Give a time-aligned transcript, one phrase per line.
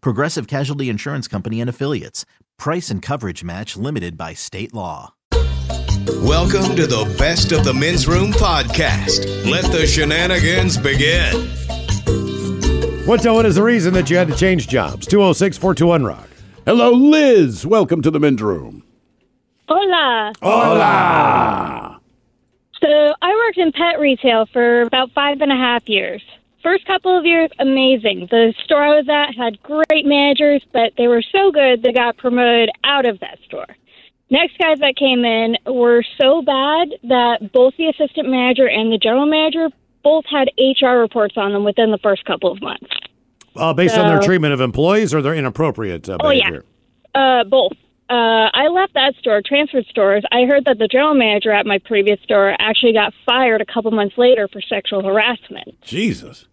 [0.00, 2.24] Progressive Casualty Insurance Company and Affiliates.
[2.58, 5.14] Price and coverage match limited by state law.
[6.22, 9.50] Welcome to the Best of the Men's Room podcast.
[9.50, 11.48] Let the shenanigans begin.
[13.06, 15.06] What, what is the reason that you had to change jobs?
[15.06, 16.28] 206 421 Rock.
[16.64, 17.64] Hello, Liz.
[17.64, 18.82] Welcome to the men's room.
[19.68, 20.32] Hola.
[20.42, 22.00] Hola.
[22.80, 26.22] So I worked in pet retail for about five and a half years.
[26.66, 28.26] First couple of years, amazing.
[28.28, 32.16] The store I was at had great managers, but they were so good they got
[32.16, 33.68] promoted out of that store.
[34.30, 38.98] Next guys that came in were so bad that both the assistant manager and the
[38.98, 39.68] general manager
[40.02, 42.90] both had HR reports on them within the first couple of months.
[43.54, 46.50] Uh, based on their treatment of employees or their inappropriate uh, Oh, yeah.
[46.50, 46.64] behavior?
[47.14, 47.74] Uh, both.
[48.10, 50.24] Uh, I left that store, transferred stores.
[50.32, 53.92] I heard that the general manager at my previous store actually got fired a couple
[53.92, 55.80] months later for sexual harassment.
[55.80, 56.48] Jesus.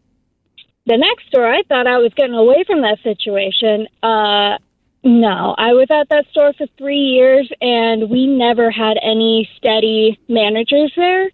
[0.85, 3.87] The next store, I thought I was getting away from that situation.
[4.01, 4.57] Uh,
[5.03, 10.19] no, I was at that store for three years, and we never had any steady
[10.27, 11.25] managers there.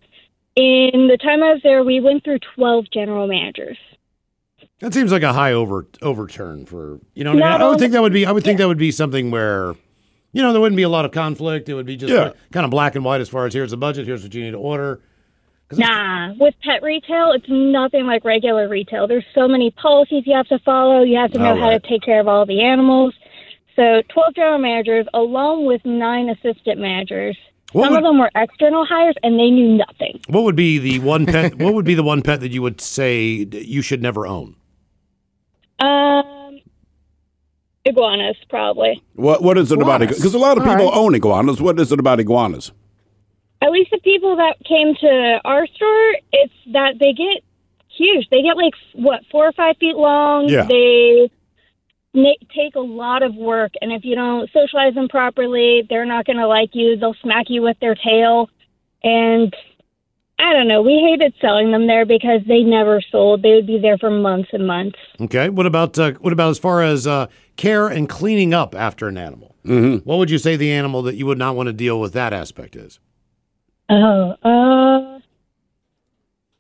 [0.56, 3.78] In the time I was there, we went through 12 general managers.
[4.80, 7.34] That seems like a high over overturn for you know.
[7.34, 7.60] What I, mean?
[7.60, 8.26] Not I would think that would be.
[8.26, 9.74] I would think that would be something where,
[10.32, 11.68] you know, there wouldn't be a lot of conflict.
[11.70, 12.26] It would be just Yeah.
[12.26, 14.44] like, kind of black and white as far as here's the budget, here's what you
[14.44, 15.02] need to order.
[15.72, 19.08] Nah, with pet retail, it's nothing like regular retail.
[19.08, 21.04] There's so many policies you have to follow.
[21.04, 23.14] You have to know All how to take care of all the animals.
[23.76, 27.38] So, 12 general managers, along with nine assistant managers.
[27.72, 30.20] What Some would- of them were external hires, and they knew nothing.
[30.28, 31.54] What would be the one pet?
[31.60, 34.56] what would be the one pet that you would say you should never own?
[35.80, 36.60] Um,
[37.86, 39.02] iguanas, probably.
[39.14, 40.18] What What is it about Iguanas.
[40.18, 40.98] Because a lot of people right.
[40.98, 41.62] own iguanas.
[41.62, 42.72] What is it about iguanas?
[43.62, 47.44] At least the people that came to our store, it's that they get
[47.90, 48.28] huge.
[48.30, 50.48] They get like what four or five feet long.
[50.48, 50.66] Yeah.
[50.66, 51.30] They
[52.56, 56.38] take a lot of work, and if you don't socialize them properly, they're not going
[56.38, 56.98] to like you.
[56.98, 58.50] They'll smack you with their tail,
[59.04, 59.54] and
[60.40, 60.82] I don't know.
[60.82, 63.42] We hated selling them there because they never sold.
[63.44, 64.98] They would be there for months and months.
[65.20, 65.50] Okay.
[65.50, 67.28] What about uh, what about as far as uh,
[67.58, 69.56] care and cleaning up after an animal?
[69.66, 69.98] Mm-hmm.
[70.08, 72.32] What would you say the animal that you would not want to deal with that
[72.32, 73.00] aspect is?
[73.90, 75.20] Oh, uh,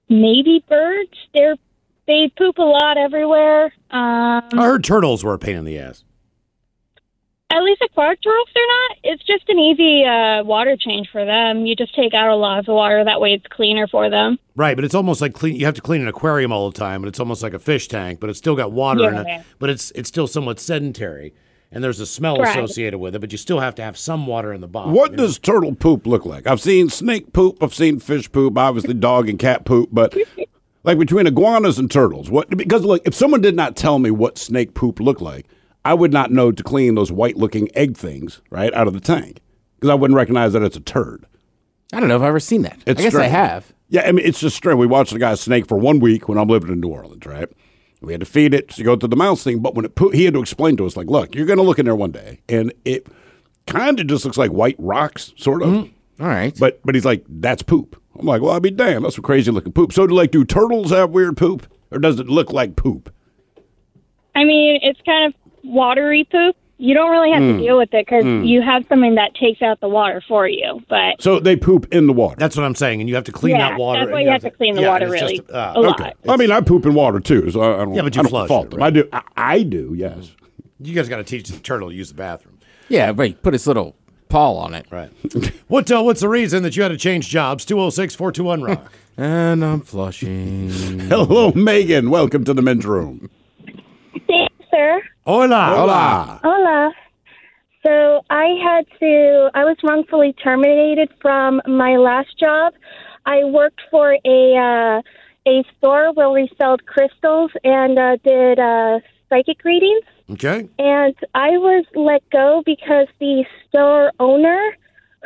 [0.09, 1.13] maybe birds.
[1.33, 1.55] They're
[2.07, 3.65] they poop a lot everywhere.
[3.91, 6.03] Um, I heard turtles were a pain in the ass.
[7.51, 8.97] At least aquatic turtles, they're not.
[9.03, 11.65] It's just an easy uh, water change for them.
[11.65, 13.03] You just take out a lot of the water.
[13.03, 14.37] That way it's cleaner for them.
[14.55, 15.55] Right, but it's almost like clean.
[15.55, 17.87] You have to clean an aquarium all the time, and it's almost like a fish
[17.87, 19.39] tank, but it's still got water in Yeah.
[19.39, 19.45] it.
[19.57, 21.33] But it's it's still somewhat sedentary,
[21.71, 22.49] and there's a smell Right.
[22.57, 23.19] associated with it.
[23.19, 24.93] But you still have to have some water in the bottom.
[24.93, 25.23] What you know?
[25.23, 26.47] does turtle poop look like?
[26.47, 27.61] I've seen snake poop.
[27.61, 28.57] I've seen fish poop.
[28.57, 29.89] Obviously, dog and cat poop.
[29.91, 30.15] But
[30.83, 32.49] like between iguanas and turtles, what?
[32.55, 35.45] Because look, if someone did not tell me what snake poop looked like,
[35.85, 39.39] I would not know to clean those white-looking egg things right out of the tank
[39.75, 41.25] because I wouldn't recognize that it's a turd.
[41.93, 42.79] I don't know if I've ever seen that.
[42.85, 43.73] It's I guess I have.
[43.87, 44.77] Yeah, I mean, it's just strange.
[44.77, 47.49] We watched the guy snake for one week when I'm living in New Orleans, right?
[48.01, 50.11] We had to feed it to go through the mouse thing, but when it poo-
[50.11, 52.11] he had to explain to us, like, look, you're going to look in there one
[52.11, 53.07] day, and it
[53.67, 55.69] kind of just looks like white rocks, sort of.
[55.69, 56.23] Mm-hmm.
[56.23, 56.57] All right.
[56.59, 58.01] But but he's like, that's poop.
[58.17, 59.05] I'm like, well, I'd be damned.
[59.05, 59.93] That's some crazy looking poop.
[59.93, 63.13] So, do like, do turtles have weird poop, or does it look like poop?
[64.35, 66.55] I mean, it's kind of watery poop.
[66.81, 67.57] You don't really have Hmm.
[67.57, 70.81] to deal with it because you have something that takes out the water for you.
[70.87, 72.37] But So they poop in the water.
[72.39, 73.99] That's what I'm saying, and you have to clean Yeah, that water.
[73.99, 75.99] that's why you have to clean the yeah, water really just, uh, a lot.
[75.99, 76.13] okay.
[76.29, 77.93] I mean, I poop in water too, so I, I don't.
[77.95, 78.79] Yeah, but you I don't flush fault it, them.
[78.79, 78.87] right?
[78.87, 79.09] I do.
[79.11, 79.93] I, I do.
[79.95, 80.31] Yes.
[80.79, 82.57] You guys got to teach the turtle to use the bathroom.
[82.87, 83.39] yeah, right.
[83.43, 83.97] Put his little
[84.29, 84.85] paw on it.
[84.89, 85.09] Right.
[85.67, 87.65] what uh, What's the reason that you had to change jobs?
[87.65, 88.91] 206 421 Rock.
[89.17, 90.69] And I'm flushing.
[91.09, 92.09] Hello, Megan.
[92.09, 93.29] Welcome to the men's room.
[94.27, 95.01] thanks, sir.
[95.29, 95.75] Hola.
[95.77, 96.39] Hola.
[96.43, 96.91] Hola.
[97.85, 102.73] So I had to, I was wrongfully terminated from my last job.
[103.27, 105.01] I worked for a, uh,
[105.47, 110.03] a store where we sold crystals and uh, did uh, psychic readings.
[110.31, 110.67] Okay.
[110.79, 114.75] And I was let go because the store owner,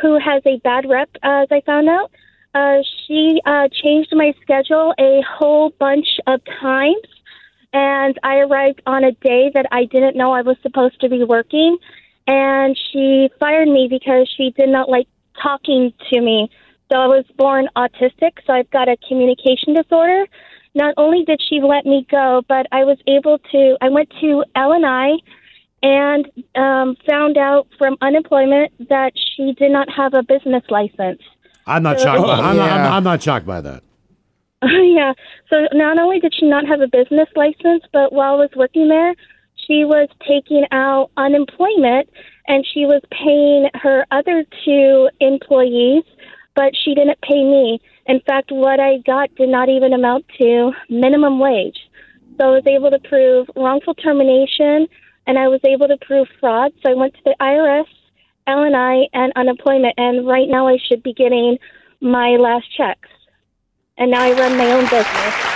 [0.01, 2.11] who has a bad rep, as I found out,
[2.53, 7.07] uh, she uh, changed my schedule a whole bunch of times.
[7.73, 11.23] And I arrived on a day that I didn't know I was supposed to be
[11.23, 11.77] working.
[12.27, 15.07] And she fired me because she did not like
[15.41, 16.49] talking to me.
[16.91, 20.25] So I was born autistic, so I've got a communication disorder.
[20.75, 24.43] Not only did she let me go, but I was able to, I went to
[24.55, 25.11] LNI and I,
[25.85, 26.25] and
[26.55, 31.21] um, found out from unemployment that she did not have a business license.
[31.65, 32.27] I'm not So- shocked.
[32.27, 33.83] By, I'm, not, I'm, I'm not shocked by that.
[34.83, 35.13] yeah.
[35.49, 38.87] So not only did she not have a business license, but while I was working
[38.87, 39.13] there,
[39.67, 42.09] she was taking out unemployment
[42.47, 46.03] and she was paying her other two employees,
[46.55, 47.79] but she didn't pay me.
[48.05, 51.77] In fact, what I got did not even amount to minimum wage.
[52.39, 54.87] So I was able to prove wrongful termination
[55.27, 56.73] and I was able to prove fraud.
[56.83, 57.85] So I went to the IRS,
[58.47, 59.93] LNI, and unemployment.
[59.97, 61.57] And right now I should be getting
[62.01, 63.07] my last checks.
[63.97, 65.05] And now I run my own business.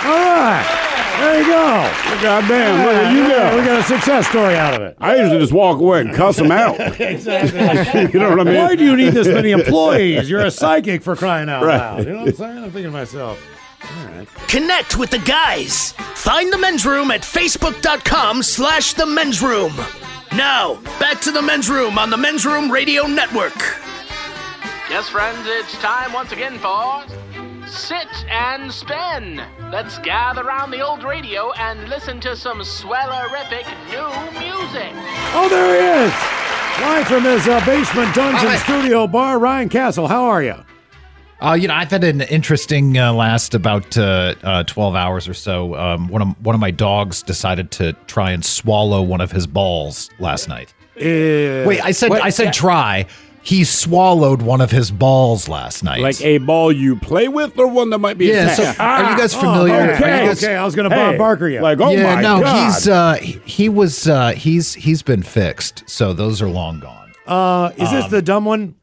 [0.04, 0.84] All right.
[1.18, 1.56] There you go.
[1.56, 4.96] Oh, goddamn, look at you Yeah, we got a success story out of it.
[5.00, 6.78] I usually just walk away and cuss them out.
[7.00, 8.02] exactly.
[8.12, 8.54] you know what I mean?
[8.54, 10.30] Why do you need this many employees?
[10.30, 11.78] You're a psychic for crying out Right.
[11.78, 12.04] loud.
[12.06, 12.58] You know what I'm saying?
[12.58, 13.44] I'm thinking to myself.
[13.82, 14.28] All right.
[14.46, 15.90] Connect with the guys.
[16.14, 19.72] Find the men's room at facebook.com slash the men's room.
[20.36, 23.56] Now, back to the men's room on the men's room radio network.
[24.88, 27.04] Yes, friends, it's time once again for
[27.68, 29.42] Sit and Spin.
[29.70, 34.92] Let's gather around the old radio and listen to some swellerific new music.
[35.34, 36.14] Oh, there he is.
[36.80, 38.56] Live from his uh, basement dungeon Hi.
[38.56, 40.06] studio bar, Ryan Castle.
[40.06, 40.54] How are you?
[41.40, 45.34] Uh, you know, I've had an interesting uh, last about uh, uh, twelve hours or
[45.34, 45.76] so.
[45.76, 49.46] Um, one of one of my dogs decided to try and swallow one of his
[49.46, 50.72] balls last night.
[50.96, 52.52] Wait, I said Wait, I said yeah.
[52.52, 53.06] try.
[53.48, 56.00] He swallowed one of his balls last night.
[56.02, 58.78] Like a ball you play with or one that might be Yeah, so attached?
[58.80, 59.74] are you guys Oh, familiar?
[59.74, 60.54] are you okay, guys- okay.
[60.54, 61.60] I was going to Bob Hey, Barker you.
[61.60, 62.66] Like, oh yeah, my no, God.
[62.66, 67.10] he's uh, he, he was uh, he's he's been fixed, so those are long gone.
[67.26, 68.74] uh, is this the dumb one?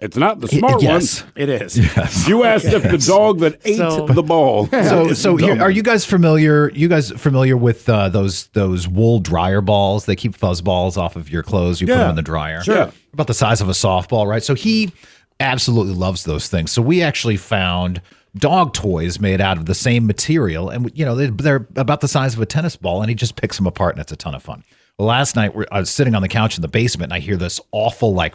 [0.00, 1.22] It's not the He- smart yes.
[1.22, 1.32] one.
[1.36, 1.76] It is.
[1.78, 2.26] Yes.
[2.28, 4.66] You asked if the dog that ate So- the ball.
[4.68, 6.70] So, so here, are you guys familiar?
[6.70, 10.06] You guys familiar with uh, those those wool dryer balls?
[10.06, 11.80] They keep fuzz balls off of your clothes.
[11.80, 12.62] You put them in the dryer.
[12.62, 12.74] sure.
[12.76, 12.90] Yeah.
[13.12, 14.42] about the size of a softball, right?
[14.42, 14.92] So he
[15.38, 16.70] absolutely loves those things.
[16.70, 18.00] So we actually found
[18.36, 22.08] dog toys made out of the same material, and you know they, they're about the
[22.08, 24.34] size of a tennis ball, and he just picks them apart, and it's a ton
[24.34, 24.62] of fun.
[24.98, 27.20] Well, last night we're, I was sitting on the couch in the basement, and I
[27.20, 28.34] hear this awful like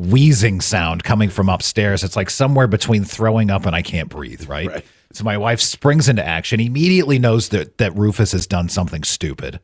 [0.00, 2.02] wheezing sound coming from upstairs.
[2.02, 4.68] It's like somewhere between throwing up and I can't breathe, right?
[4.68, 4.84] Right.
[5.12, 9.60] So my wife springs into action, immediately knows that that Rufus has done something stupid.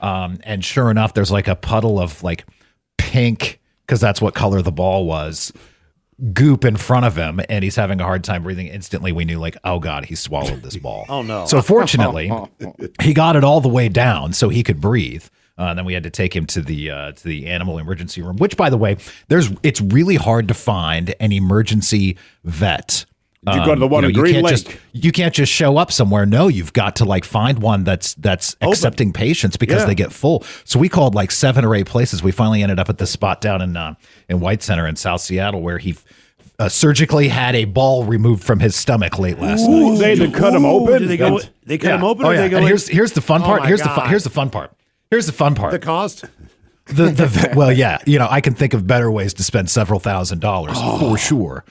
[0.00, 2.44] Um, and sure enough, there's like a puddle of like
[2.98, 5.52] pink, because that's what color the ball was,
[6.32, 8.66] goop in front of him, and he's having a hard time breathing.
[8.66, 11.06] Instantly, we knew like, oh god, he swallowed this ball.
[11.08, 11.46] Oh, no.
[11.46, 12.30] So fortunately,
[13.02, 15.24] he got it all the way down so he could breathe.
[15.60, 18.22] Uh, and then we had to take him to the uh, to the animal emergency
[18.22, 18.36] room.
[18.38, 18.96] Which, by the way,
[19.28, 23.04] there's it's really hard to find an emergency vet.
[23.44, 24.52] Did you go to the one know, in you Green can't Lake?
[24.66, 26.26] Just, you can't just show up somewhere.
[26.26, 29.86] No, you've got to like find one that's that's accepting patients because Yeah.
[29.86, 30.44] they get full.
[30.64, 32.22] So we called like seven or eight places.
[32.22, 33.94] We finally ended up at this spot down in uh,
[34.28, 35.96] in White Center in South Seattle where he
[36.58, 39.98] uh, surgically had a ball removed from his stomach late last night.
[39.98, 41.00] They had to cut him open.
[41.00, 41.40] Did they go?
[41.64, 41.94] They cut Yeah.
[41.96, 42.40] him open, Oh, or yeah.
[42.42, 42.56] they go?
[42.58, 43.60] and in- here's here's the fun Oh, part.
[43.62, 43.96] my here's the God.
[43.96, 44.08] fun.
[44.10, 44.70] Here's the fun part.
[45.10, 45.72] Here's the fun part.
[45.72, 46.24] the cost.
[46.86, 49.98] the, the well, yeah, you know, I can think of better ways to spend several
[49.98, 50.98] thousand dollars oh.
[51.00, 51.64] for sure.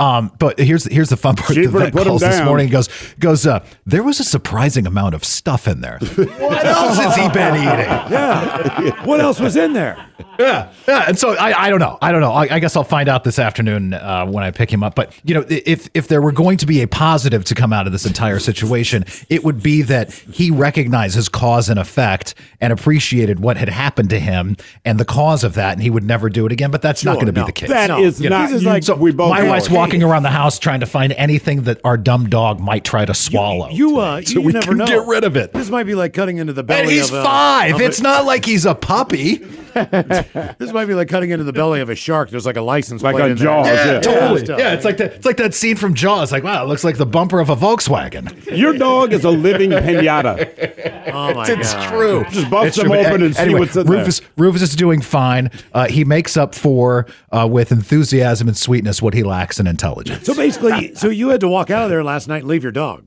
[0.00, 1.54] Um, but here's here's the fun part.
[1.54, 2.88] Cheaper the vet calls this morning and goes
[3.20, 3.46] goes.
[3.46, 5.98] Uh, there was a surprising amount of stuff in there.
[6.16, 7.68] what else has he been eating?
[8.12, 9.04] Yeah.
[9.06, 10.04] what else was in there?
[10.38, 11.04] Yeah, yeah.
[11.06, 11.96] And so I, I don't know.
[12.02, 12.32] I don't know.
[12.32, 14.96] I, I guess I'll find out this afternoon uh, when I pick him up.
[14.96, 17.86] But you know, if if there were going to be a positive to come out
[17.86, 22.72] of this entire situation, it would be that he recognized his cause and effect and
[22.72, 26.28] appreciated what had happened to him and the cause of that, and he would never
[26.28, 26.72] do it again.
[26.72, 27.42] But that's not going to no.
[27.42, 27.68] be the case.
[27.68, 28.00] That No.
[28.02, 28.46] is You know, not.
[28.48, 29.68] this is you- like- so we both my wife's.
[29.84, 33.14] Walking around the house trying to find anything that our dumb dog might try to
[33.14, 33.68] swallow.
[33.70, 34.86] You uh, So you we never can know.
[34.86, 35.52] get rid of it.
[35.52, 36.82] This might be like cutting into the belly.
[36.82, 37.74] and he's of a, five.
[37.76, 39.44] of It's not like he's a puppy.
[39.74, 42.30] This might be like cutting into the belly of a shark.
[42.30, 43.44] There's like a license Like plate on in there.
[43.46, 44.00] Jaws, Yeah, yeah.
[44.00, 44.44] totally.
[44.44, 44.58] stuff.
[44.60, 46.30] Yeah, it's like the, it's like that scene from Jaws.
[46.30, 48.56] Like, wow, it looks like the bumper of a Volkswagen.
[48.56, 50.90] Your dog is a living pinata.
[51.14, 51.92] Oh my It's god.
[51.92, 52.24] true.
[52.30, 52.96] Just bust It's them true.
[52.96, 55.48] open and see what's in Rufus, Rufus is doing fine.
[55.72, 60.24] Uh, he makes up for uh, with enthusiasm and sweetness what he lacks in intelligence.
[60.24, 62.72] So basically, so you had to walk out of there last night and leave your
[62.72, 63.04] dog.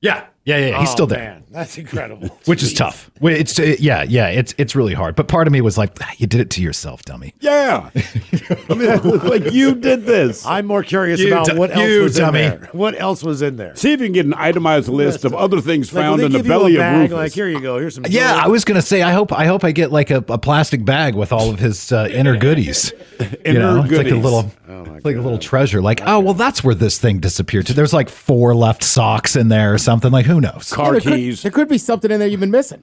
[0.00, 0.26] Yeah,
[0.56, 0.78] yeah, yeah.
[0.80, 1.18] He's Oh, still there.
[1.18, 2.28] Man, that's incredible.
[2.46, 3.10] Which is tough.
[3.20, 4.28] It's uh, yeah, yeah.
[4.28, 5.14] It's it's really hard.
[5.16, 7.34] But part of me was like, "Ah, you did it to yourself, dummy.
[7.40, 7.90] Yeah.
[8.70, 10.46] I mean, like you did this.
[10.46, 12.42] I'm more curious You about du- what else you was dummy.
[12.42, 12.68] in there.
[12.72, 13.74] What else was in there?
[13.76, 16.32] See if you can get an itemized list of other things Like, found they in
[16.32, 17.16] the give you a belly of bag, Rufus.
[17.16, 17.78] Like, here you go.
[17.78, 18.04] Here's some.
[18.08, 18.44] Yeah, jewelry.
[18.44, 19.02] I was gonna say.
[19.02, 21.92] I hope I hope I get like a, a plastic bag with all of his
[21.92, 22.92] uh, inner goodies.
[23.20, 25.82] you Inner know, it's like a little, it's like a little treasure.
[25.82, 27.74] Like, oh well, that's where this thing disappeared to.
[27.74, 30.10] There's like four left socks in there or something.
[30.12, 30.72] Like, who knows?
[30.72, 31.42] Car there, could, keys.
[31.42, 32.82] there could be something in there you've been missing.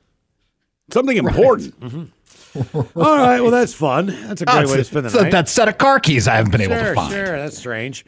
[0.92, 1.74] Something important.
[2.56, 3.42] All right.
[3.42, 4.08] Well, that's fun.
[4.28, 5.32] That's a Oh, great it's- way to spend the night.
[5.32, 7.12] that set of car keys I haven't been able to find.
[7.12, 7.26] sure.
[7.38, 8.06] That's strange.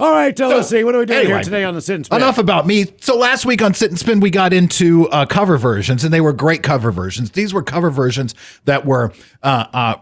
[0.00, 0.38] All right.
[0.40, 0.84] Uh, let's see.
[0.84, 2.18] What are we doing Anyway, here today on the Sit and Spin?
[2.18, 2.86] Enough about me.
[3.00, 6.20] So last week on Sit and Spin, we got into uh, cover versions, and they
[6.20, 7.32] were great cover versions.
[7.32, 9.94] These were cover versions that were uh, uh,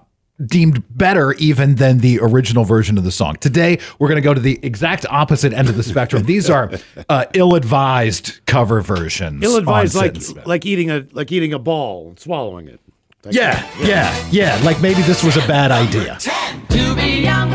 [0.45, 3.37] deemed better even than the original version of the song.
[3.37, 6.25] Today, we're going to go to the exact opposite end of the spectrum.
[6.25, 6.71] These are
[7.09, 9.43] uh, ill-advised cover versions.
[9.43, 12.81] Ill-advised, on like like eating a like eating a ball and swallowing it.
[13.25, 14.61] Like yeah, yeah, yeah.
[14.63, 16.19] Like maybe this was a bad idea.
[16.19, 17.51] To be young,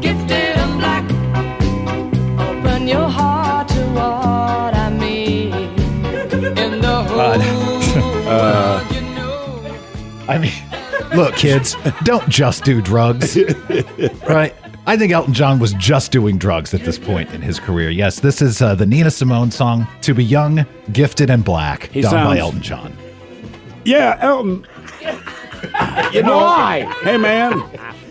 [0.00, 1.04] gifted and black.
[2.38, 5.52] Open your heart to what I mean.
[6.58, 9.76] In the whole Uh, world, you know.
[10.28, 10.52] I mean,
[11.14, 13.36] look, kids, don't just do drugs,
[14.28, 14.54] right?
[14.86, 17.90] I think Elton John was just doing drugs at this point in his career.
[17.90, 22.00] Yes, this is uh, the Nina Simone song "To Be Young, Gifted, and Black," He
[22.00, 22.96] done by sounds- Elton John.
[23.84, 24.66] Yeah, Elton.
[26.12, 26.92] You know, Why?
[27.02, 27.62] Hey, man,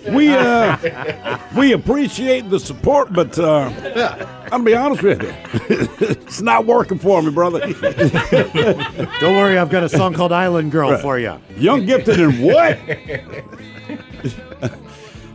[0.10, 3.72] we uh, we appreciate the support, but uh,
[4.52, 5.34] I'll be honest with you,
[6.08, 7.60] it's not working for me, brother.
[9.20, 11.40] Don't worry, I've got a song called "Island Girl" for you.
[11.56, 12.80] Young, gifted, and what?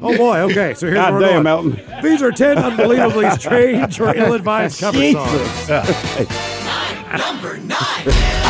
[0.03, 0.41] Oh boy.
[0.41, 0.75] Okay.
[0.75, 1.79] So here's God where we're damn, going.
[1.79, 2.03] Elton.
[2.03, 5.67] These are ten unbelievably strange or ill-advised cover Jesus.
[5.67, 6.29] songs.
[7.19, 8.43] Number nine.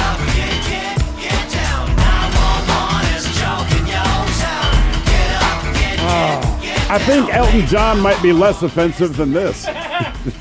[6.89, 9.67] I think Elton John might be less offensive than this.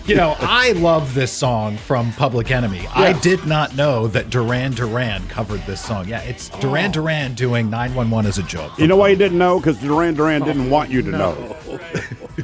[0.07, 2.87] You know, I love this song from Public Enemy.
[2.93, 6.07] I did not know that Duran Duran covered this song.
[6.07, 6.93] Yeah, it's Duran oh.
[6.93, 8.71] Duran doing 911 as a joke.
[8.79, 9.59] You know why you didn't know?
[9.59, 11.55] Because Duran Duran didn't want you to know.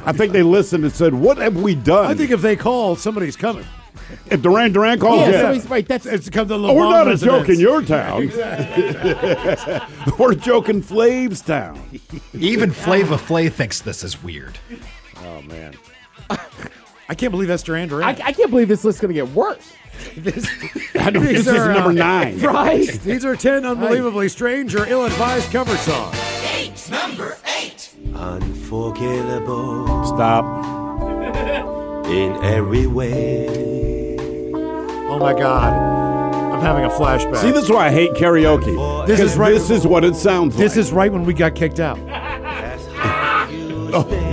[0.04, 2.94] I think they listened and said, "What have we done?" I think if they call,
[2.94, 3.64] somebody's coming.
[4.26, 5.40] If Duran Duran calls, Yeah, yeah.
[5.40, 5.86] somebody's right.
[5.88, 8.28] That's It's come to the Oh, we're Lavon not a joke in your town.
[10.18, 11.80] we're a joke in Flav's town.
[12.34, 14.58] Even Flavor Flav thinks this is weird.
[15.24, 15.74] Oh man.
[17.08, 18.04] I can't believe that's Duran Duran.
[18.04, 19.72] I, I can't believe this list's gonna get worse.
[20.16, 20.48] this,
[20.94, 22.40] I know, These this is are, uh, number nine.
[22.40, 22.86] Right?
[22.88, 26.16] These are 10 unbelievably strange or ill advised cover songs.
[26.54, 27.94] Eight, Number eight.
[28.14, 30.44] Unforgettable Stop.
[32.06, 33.91] in every way.
[35.12, 35.72] Oh my God.
[36.54, 37.36] I'm having a flashback.
[37.36, 39.06] See, this is why I hate karaoke.
[39.06, 40.62] This is 'Cause right- This is what it sounds like.
[40.64, 41.98] this is right when we got kicked out.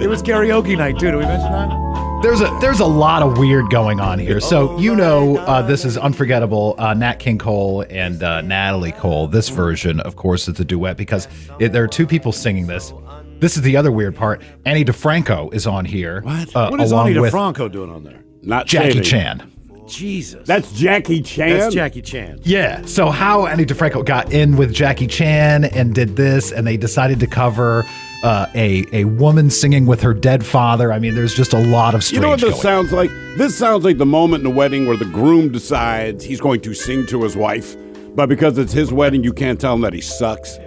[0.00, 1.06] It was karaoke night, too.
[1.10, 2.20] Did we mention that?
[2.22, 4.38] There's a there's a lot of weird going on here.
[4.40, 6.76] So you know uh, this is unforgettable.
[6.78, 9.26] Uh, Nat King Cole and uh, Natalie Cole.
[9.28, 11.26] This version, of course, is a duet because
[11.60, 12.92] it, there are two people singing this.
[13.40, 14.40] This is the other weird part.
[14.64, 16.22] Annie DiFranco is on here.
[16.22, 16.54] What?
[16.56, 18.22] Uh, what is Annie Ani with DiFranco doing on there?
[18.42, 19.00] Not Jackie shady.
[19.04, 19.52] Chan.
[19.88, 20.46] Jesus.
[20.46, 21.58] That's Jackie Chan.
[21.58, 22.40] That's Jackie Chan.
[22.42, 22.84] Yeah.
[22.84, 27.18] So how Annie DiFranco got in with Jackie Chan and did this, and they decided
[27.20, 27.84] to cover
[28.22, 30.92] uh, a a woman singing with her dead father.
[30.92, 32.16] I mean, there's just a lot of strange.
[32.16, 33.10] You know what this going sounds like?
[33.38, 36.74] This sounds like the moment in the wedding where the groom decides he's going to
[36.74, 37.74] sing to his wife,
[38.14, 40.58] but because it's his wedding, you can't tell him that he sucks.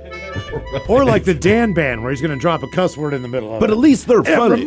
[0.87, 3.27] Or like the Dan band, where he's going to drop a cuss word in the
[3.27, 3.73] middle of But it.
[3.73, 4.65] at least they're funny.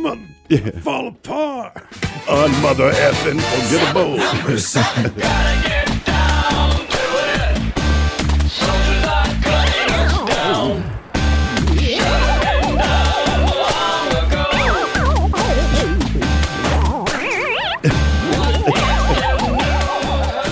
[0.51, 1.77] Month, fall apart.
[2.29, 4.19] On mother effing forgettable.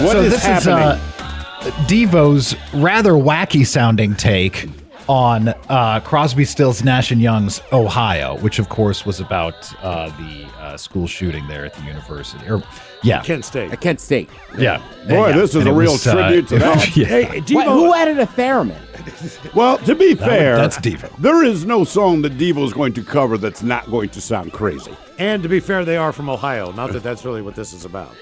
[0.02, 0.78] What so is this happening?
[0.78, 4.68] is uh, Devo's rather wacky sounding take
[5.08, 10.46] on uh, Crosby, Stills, Nash and Young's "Ohio," which of course was about uh, the
[10.60, 12.48] uh, school shooting there at the university.
[12.48, 12.62] Or
[13.02, 13.72] yeah, Kent State.
[13.72, 14.30] At Kent State.
[14.56, 14.78] yeah.
[15.08, 15.36] Boy, Yeah.
[15.36, 16.96] this is And a real was, uh, tribute to that.
[16.96, 17.06] yeah.
[17.06, 19.54] Hey, What, Devo, who added a theremin?
[19.54, 21.10] Well, to be That fair, that's Devo.
[21.18, 24.52] There is no song that Devo is going to cover that's not going to sound
[24.52, 24.94] crazy.
[25.18, 26.70] and to be fair, they are from Ohio.
[26.72, 28.14] Not that that's really what this is about.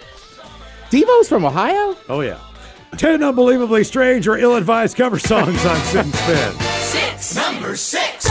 [0.91, 1.97] Devo's from Ohio?
[2.09, 2.39] Oh yeah.
[2.97, 6.70] Ten unbelievably strange or ill-advised cover songs on Sit and Spin.
[7.21, 7.37] Six.
[7.37, 8.25] Number six.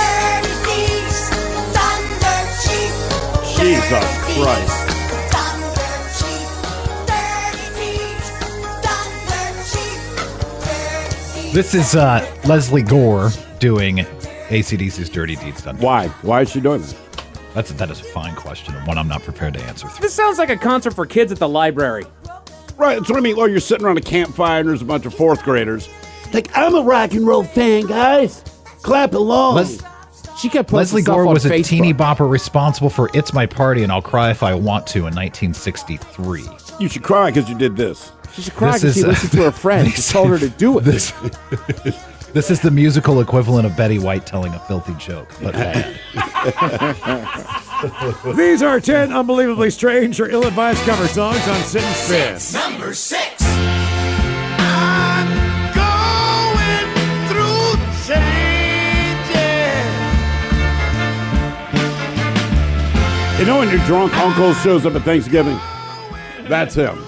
[3.56, 3.90] Jesus
[4.34, 4.86] Christ.
[11.54, 13.30] This is uh, Lesley Gore
[13.60, 13.98] doing
[14.48, 16.08] ACDC's "Dirty Deeds Done." Why?
[16.24, 16.96] Why is she doing that?
[17.54, 19.88] That's that is a fine question and one I'm not prepared to answer.
[20.02, 22.06] This sounds like a concert for kids at the library.
[22.76, 23.36] Right, that's what I mean.
[23.36, 25.88] Well, you're sitting around a campfire and there's a bunch of fourth graders.
[26.34, 28.44] Like, I'm a rock and roll fan, guys.
[28.82, 29.56] Clap along.
[29.56, 29.82] Les-
[30.40, 31.66] She kept posting Lesley stuff Gore on was a Facebook.
[31.66, 35.14] teeny bopper responsible for "It's My Party" and "I'll Cry If I Want to" in
[35.14, 36.46] 1963.
[36.80, 38.12] you should cry because you did this.
[38.34, 39.92] She should cry because she listened to her friend.
[39.92, 40.82] She told her to do it.
[40.86, 41.12] This,
[42.34, 46.00] this is the musical equivalent of Betty White telling a filthy joke, but bad.
[48.38, 52.62] These are ten unbelievably strange or ill-advised cover songs on Sit and Spin.
[52.72, 53.39] Number six.
[63.40, 65.58] You know when your drunk uncle shows up at Thanksgiving?
[66.50, 67.02] That's him.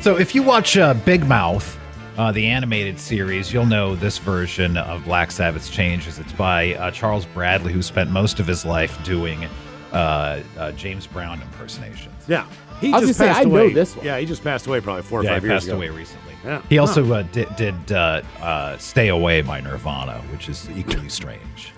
[0.00, 1.76] So if you watch uh, Big Mouth,
[2.16, 6.20] uh, the animated series, you'll know this version of Black Sabbath's Changes.
[6.20, 9.44] It's by uh, Charles Bradley, who spent most of his life doing
[9.92, 12.14] uh, uh, James Brown impersonations.
[12.28, 12.46] Yeah.
[12.80, 13.72] He I was just gonna say, passed I know away.
[13.72, 14.06] this one.
[14.06, 15.76] Yeah, he just passed away probably four or Yeah, five he years passed ago.
[15.78, 16.34] away recently.
[16.44, 16.62] Yeah.
[16.68, 21.72] He also uh, did, did uh, uh, Stay Away by Nirvana, which is equally strange.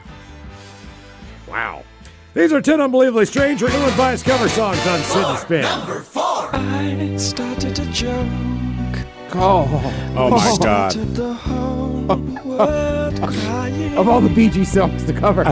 [1.48, 1.84] Wow.
[2.34, 5.62] These are 10 unbelievably strange or ill-advised cover songs on Sit and Spin.
[5.62, 6.50] Number four.
[6.52, 9.06] I started to joke.
[9.34, 9.66] Oh.
[10.16, 10.92] Oh my God.
[10.92, 12.06] The whole
[12.44, 13.96] world crying.
[13.96, 15.44] Of all the Bee Gees songs to cover.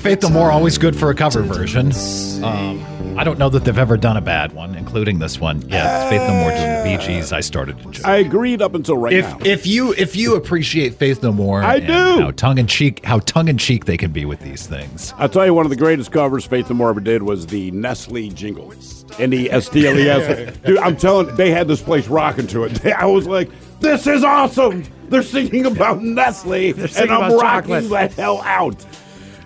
[0.00, 1.92] Faith No More, always good for a cover version.
[2.44, 2.84] Um,
[3.18, 5.60] I don't know that they've ever done a bad one, including this one.
[5.68, 7.32] Yeah, it's Faith No More doing the Bee uh, Gees.
[7.32, 8.06] I started to.
[8.08, 9.38] I agreed up until right now.
[9.40, 12.20] If if you if you appreciate Faith No More, I and do.
[12.20, 15.12] How tongue in cheek, how tongue in cheek they can be with these things.
[15.18, 17.72] I'll tell you, one of the greatest covers Faith No More ever did was the
[17.72, 18.72] Nestle jingle.
[19.18, 20.56] N E S T L E S.
[20.64, 22.86] Dude, I'm telling they had this place rocking to it.
[22.98, 24.84] I was like, this is awesome.
[25.08, 28.10] They're singing about Nestle, and singing I'm about rocking chocolate.
[28.12, 28.84] the hell out.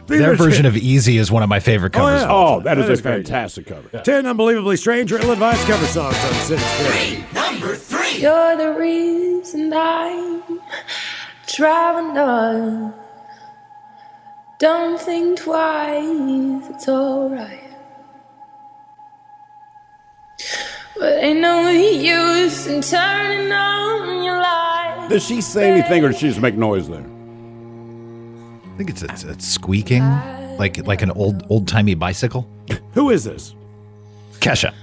[0.09, 2.21] These Their version of Easy is one of my favorite oh, covers.
[2.21, 2.25] yeah.
[2.27, 3.13] of all Oh, that is That a is great.
[3.27, 3.89] fantastic cover.
[4.01, 7.25] 10 unbelievably strange or ill-advised cover songs on Sit and Spin.
[7.35, 8.19] Number three.
[8.21, 10.43] You're the reason I'm
[11.57, 12.95] driving on.
[14.59, 17.61] Don't think twice, it's alright.
[20.99, 25.07] But ain't no use in turning on your light.
[25.11, 27.05] Does she say anything, or does she just make noise there?
[28.73, 30.03] I think it's, it's it's squeaking
[30.59, 32.49] like like an old old timey bicycle.
[32.95, 33.55] Who is this?
[34.41, 34.75] Kesha.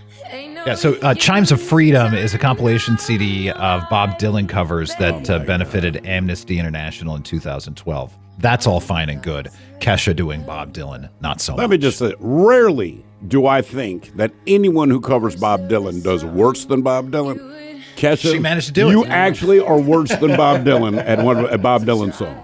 [0.65, 5.30] Yeah, so uh, Chimes of Freedom is a compilation CD of Bob Dylan covers that
[5.30, 8.13] uh, benefited Amnesty International in 2012.
[8.39, 9.49] That's all fine and good.
[9.80, 11.69] Kesha doing Bob Dylan, not so Let much.
[11.71, 16.65] me just say, rarely do I think that anyone who covers Bob Dylan does worse
[16.65, 17.82] than Bob Dylan.
[17.95, 19.10] Kesha, She managed to do you it.
[19.10, 22.43] actually are worse than Bob Dylan at one at Bob Dylan song.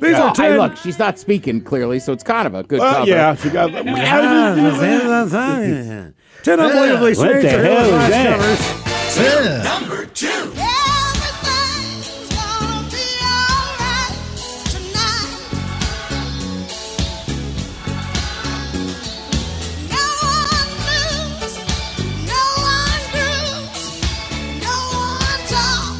[0.00, 2.62] These Well, are I, 10 look, she's not speaking clearly, so it's kind of a
[2.62, 3.08] good Well, cover.
[3.10, 3.72] yeah, she got.
[6.42, 8.38] 10 unbelievably What strange the or hell is that?
[8.38, 9.64] covers.
[9.64, 10.52] Number two.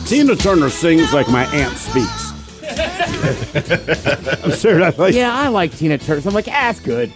[0.07, 2.26] Tina Turner sings like my aunt speaks.
[4.45, 4.95] I'm serious.
[4.99, 6.21] I like, Yeah, I like Tina Turner.
[6.21, 7.13] So I'm like, ah, that's good.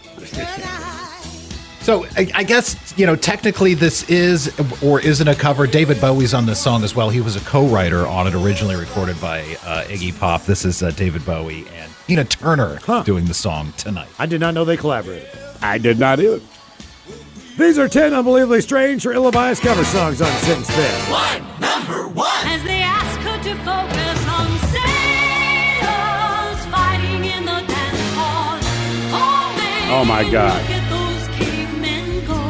[1.80, 5.66] So I, I guess you know technically this is or isn't a cover.
[5.66, 7.08] David Bowie's on this song as well.
[7.10, 10.44] He was a co-writer on it, originally recorded by uh, Iggy Pop.
[10.44, 14.08] This is uh, David Bowie and Tina Turner doing the song tonight.
[14.18, 15.28] I did not know they collaborated.
[15.62, 16.40] I did not either.
[17.58, 21.10] These are 10 unbelievably strange or ill-advised cover songs on Sit and Spin.
[21.10, 21.60] One.
[21.60, 22.46] Number one.
[22.46, 23.99] As they ask her to focus
[29.92, 30.60] Oh, my God.
[30.62, 32.42] Look at those cavemen go.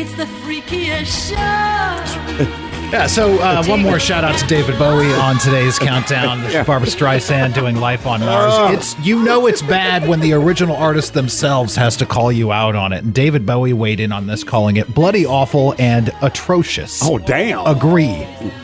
[0.00, 2.64] It's the freakiest show.
[2.88, 6.38] Yeah, so uh, one more shout out to David Bowie on today's countdown.
[6.50, 6.64] Yeah.
[6.64, 8.54] Barbra Streisand doing Life on Mars.
[8.56, 8.72] Oh.
[8.72, 12.74] It's you know it's bad when the original artist themselves has to call you out
[12.74, 13.04] on it.
[13.04, 17.00] And David Bowie weighed in on this, calling it bloody awful and atrocious.
[17.02, 17.66] Oh damn!
[17.66, 18.22] Agree.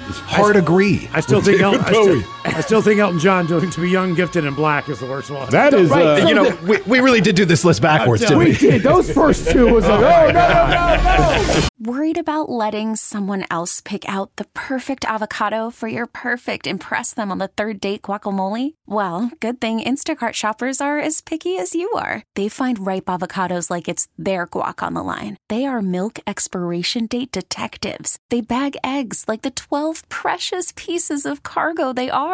[0.09, 1.07] Hard agree.
[1.13, 2.21] I still think David Elton, I, Bowie.
[2.23, 5.07] still, I still think Elton John doing to be young, gifted, and black is the
[5.07, 5.51] worst one.
[5.51, 6.23] That is, right.
[6.23, 8.55] uh, you know, we, we really did do this list backwards, I'm didn't we?
[8.55, 8.81] telling you.
[8.81, 11.69] Those first two was like, oh, no, no, no, no.
[11.85, 17.31] Worried about letting someone else pick out the perfect avocado for your perfect impress them
[17.31, 18.73] on the third date guacamole?
[18.87, 22.23] Well, good thing Instacart shoppers are as picky as you are.
[22.37, 25.37] They find ripe avocados like it's their guac on the line.
[25.51, 28.19] They are milk expiration date detectives.
[28.31, 32.34] They bag eggs like the 12 precious pieces of cargo they are.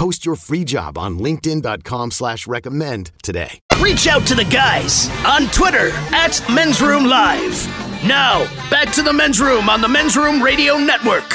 [0.00, 3.60] Post your free job on linkedin.com slash recommend today.
[3.80, 7.68] Reach out to the guys on Twitter at Men's Room Live.
[8.02, 11.30] Now, back to the Men's Room on the Men's Room Radio Network.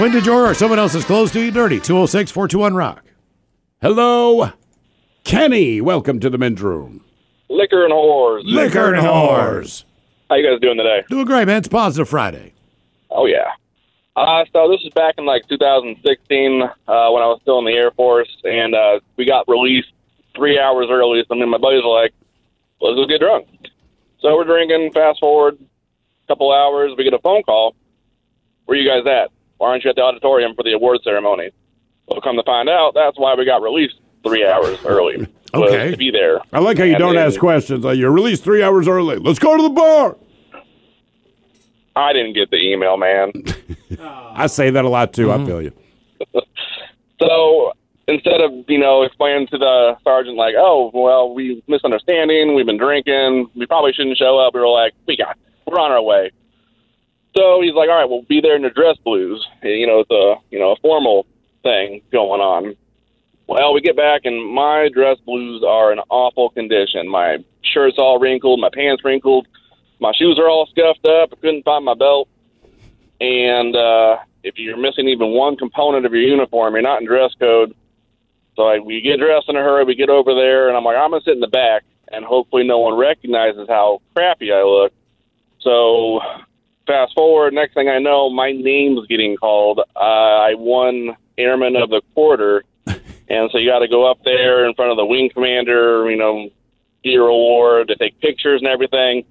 [0.00, 1.78] When did your or someone else's clothes do you dirty?
[1.78, 3.04] 206 421 Rock.
[3.82, 4.52] Hello,
[5.24, 5.82] Kenny.
[5.82, 7.04] Welcome to the men's room.
[7.50, 8.44] Liquor and whores.
[8.46, 9.84] Liquor and whores.
[10.30, 11.04] How you guys doing today?
[11.10, 11.58] Doing great, man.
[11.58, 12.54] It's Positive Friday.
[13.10, 13.50] Oh yeah.
[14.14, 17.72] Uh, so this is back in like 2016 uh, when I was still in the
[17.72, 19.88] Air Force, and uh, we got released
[20.36, 21.24] three hours early.
[21.28, 22.12] So me and my buddies were like,
[22.80, 23.46] "Let's go get drunk."
[24.20, 24.92] So we're drinking.
[24.92, 27.74] Fast forward a couple hours, we get a phone call.
[28.66, 29.30] Where you guys at?
[29.58, 31.50] Why aren't you at the auditorium for the award ceremony?
[32.06, 33.94] Well, come to find out, that's why we got released
[34.24, 35.26] three hours early.
[35.54, 35.90] Okay.
[35.90, 36.40] To be there.
[36.52, 37.84] I like how you And don't then- ask questions.
[37.84, 39.16] Like, you're released three hours early.
[39.16, 40.16] Let's go to the bar.
[41.94, 43.32] I didn't get the email, man.
[44.00, 45.30] I say that a lot too.
[45.30, 45.46] I mm-hmm.
[45.46, 45.72] feel you.
[47.20, 47.72] So
[48.08, 52.78] instead of you know explaining to the sergeant like, oh well, we misunderstanding, we've been
[52.78, 54.54] drinking, we probably shouldn't show up.
[54.54, 56.32] We were like, we got, we're on our way.
[57.36, 59.46] So he's like, all right, we'll be there in the dress blues.
[59.62, 61.26] You know, it's a you know a formal
[61.62, 62.76] thing going on.
[63.46, 67.08] Well, we get back and my dress blues are in awful condition.
[67.08, 69.46] My shirt's all wrinkled, my pants wrinkled,
[70.02, 71.30] my shoes are all scuffed up.
[71.32, 72.28] I couldn't find my belt,
[73.20, 77.30] and uh, if you're missing even one component of your uniform, you're not in dress
[77.38, 77.74] code.
[78.56, 80.96] So like, we get dressed in a hurry, we get over there, and I'm like,
[80.96, 84.92] I'm gonna sit in the back, and hopefully no one recognizes how crappy I look.
[85.60, 86.20] So
[86.86, 89.80] fast forward, next thing I know, my name's getting called.
[89.94, 94.66] Uh, I won Airman of the Quarter, and so you got to go up there
[94.66, 96.50] in front of the wing commander, you know,
[97.04, 99.24] get your award, to take pictures and everything.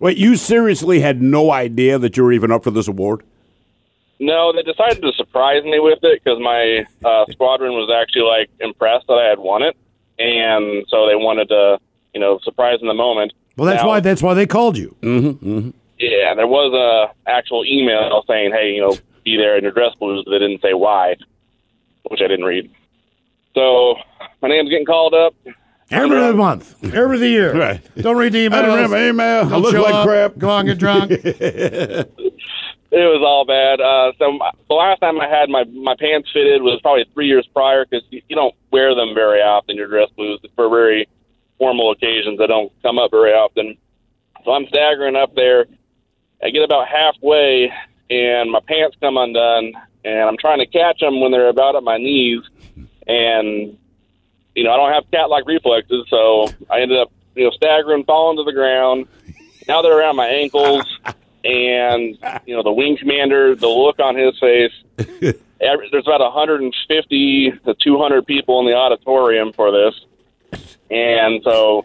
[0.00, 3.22] Wait, you seriously had no idea that you were even up for this award?
[4.18, 8.50] No, they decided to surprise me with it because my uh, squadron was actually like
[8.60, 9.76] impressed that I had won it,
[10.18, 11.78] and so they wanted to,
[12.14, 13.32] you know, surprise in the moment.
[13.56, 14.96] Well, that's Now- why that's why they called you.
[15.02, 15.70] Mm-hmm, mm-hmm.
[15.98, 19.94] Yeah, there was a actual email saying, "Hey, you know, be there in your dress
[19.98, 21.16] blues." But they didn't say why,
[22.08, 22.70] which I didn't read.
[23.54, 23.96] So
[24.40, 25.34] my name's getting called up.
[25.90, 26.94] Airman of the month.
[26.94, 27.56] every of the year.
[27.58, 27.80] Right.
[27.96, 28.60] Don't read the email.
[28.60, 29.46] I didn't have an email.
[29.46, 30.06] I Don't look show like up.
[30.06, 30.38] crap.
[30.38, 31.10] Go on, get drunk.
[32.92, 33.80] It was all bad.
[33.80, 37.28] Uh, so my, the last time I had my my pants fitted was probably three
[37.28, 39.76] years prior because you, you don't wear them very often.
[39.76, 41.08] Your dress blues for very
[41.56, 43.76] formal occasions that don't come up very often.
[44.44, 45.66] So I'm staggering up there.
[46.42, 47.72] I get about halfway,
[48.10, 49.72] and my pants come undone,
[50.04, 52.42] and I'm trying to catch them when they're about at my knees,
[53.06, 53.78] and
[54.54, 58.36] you know I don't have cat-like reflexes, so I ended up you know staggering, falling
[58.38, 59.06] to the ground.
[59.68, 60.84] Now they're around my ankles
[61.44, 64.72] and you know the wing commander, the look on his face.
[65.62, 70.60] Every, there's about 150 to 200 people in the auditorium for this,
[70.90, 71.84] and so.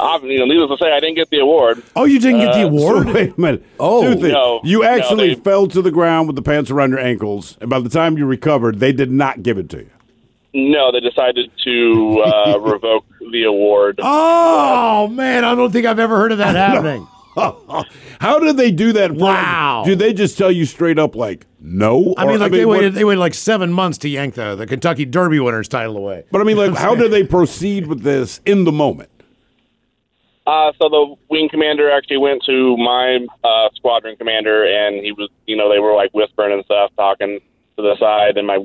[0.00, 1.82] ob- You know, needless to say, I didn't get the award.
[1.96, 3.06] Oh, you didn't get the Uh, award?
[3.08, 3.64] So wait a minute.
[3.80, 4.02] Oh.
[4.14, 4.22] Things.
[4.28, 7.56] No, you no, actually they- fell to the ground with the pants around your ankles,
[7.60, 9.90] and by the time you recovered, they did not give it to you.
[10.58, 14.00] No, they decided to uh, revoke the award.
[14.02, 17.06] Oh man, I don't think I've ever heard of that happening.
[17.36, 19.12] How did they do that?
[19.12, 19.82] Wow.
[19.84, 22.14] Do they just tell you straight up, like, no?
[22.16, 24.54] I mean, Or, like they what- waited, they waited like seven months to yank the,
[24.54, 26.24] the Kentucky Derby winner's title away.
[26.32, 29.10] But I mean, like, how do they proceed with this in the moment?
[30.46, 35.28] Uh, so the wing commander actually went to my uh, squadron commander, and he was,
[35.44, 37.40] you know, they were like whispering and stuff, talking
[37.76, 38.38] to the side.
[38.38, 38.58] And my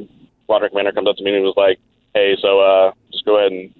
[0.44, 1.80] squadron commander comes up to me and he was like,
[2.14, 3.74] "Hey, so uh, just go ahead and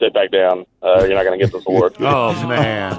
[0.00, 0.66] sit back down.
[0.82, 2.92] Uh, you're not going to get this award." oh man.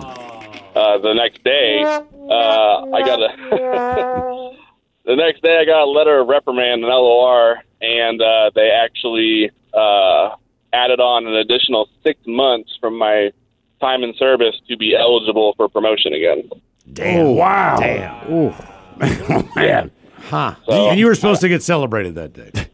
[0.76, 4.52] Uh, the next day, uh, I got a.
[5.06, 9.52] the next day, I got a letter of reprimand, an LOR, and uh, they actually
[9.74, 10.36] uh,
[10.74, 13.32] added on an additional six months from my
[13.80, 16.50] time in service to be eligible for promotion again.
[16.92, 17.36] Damn.
[17.36, 17.78] wow.
[17.80, 18.32] Damn.
[18.34, 18.54] Ooh.
[19.56, 19.92] Man.
[20.24, 20.56] Huh.
[20.66, 22.65] So- and you were supposed to get celebrated that day.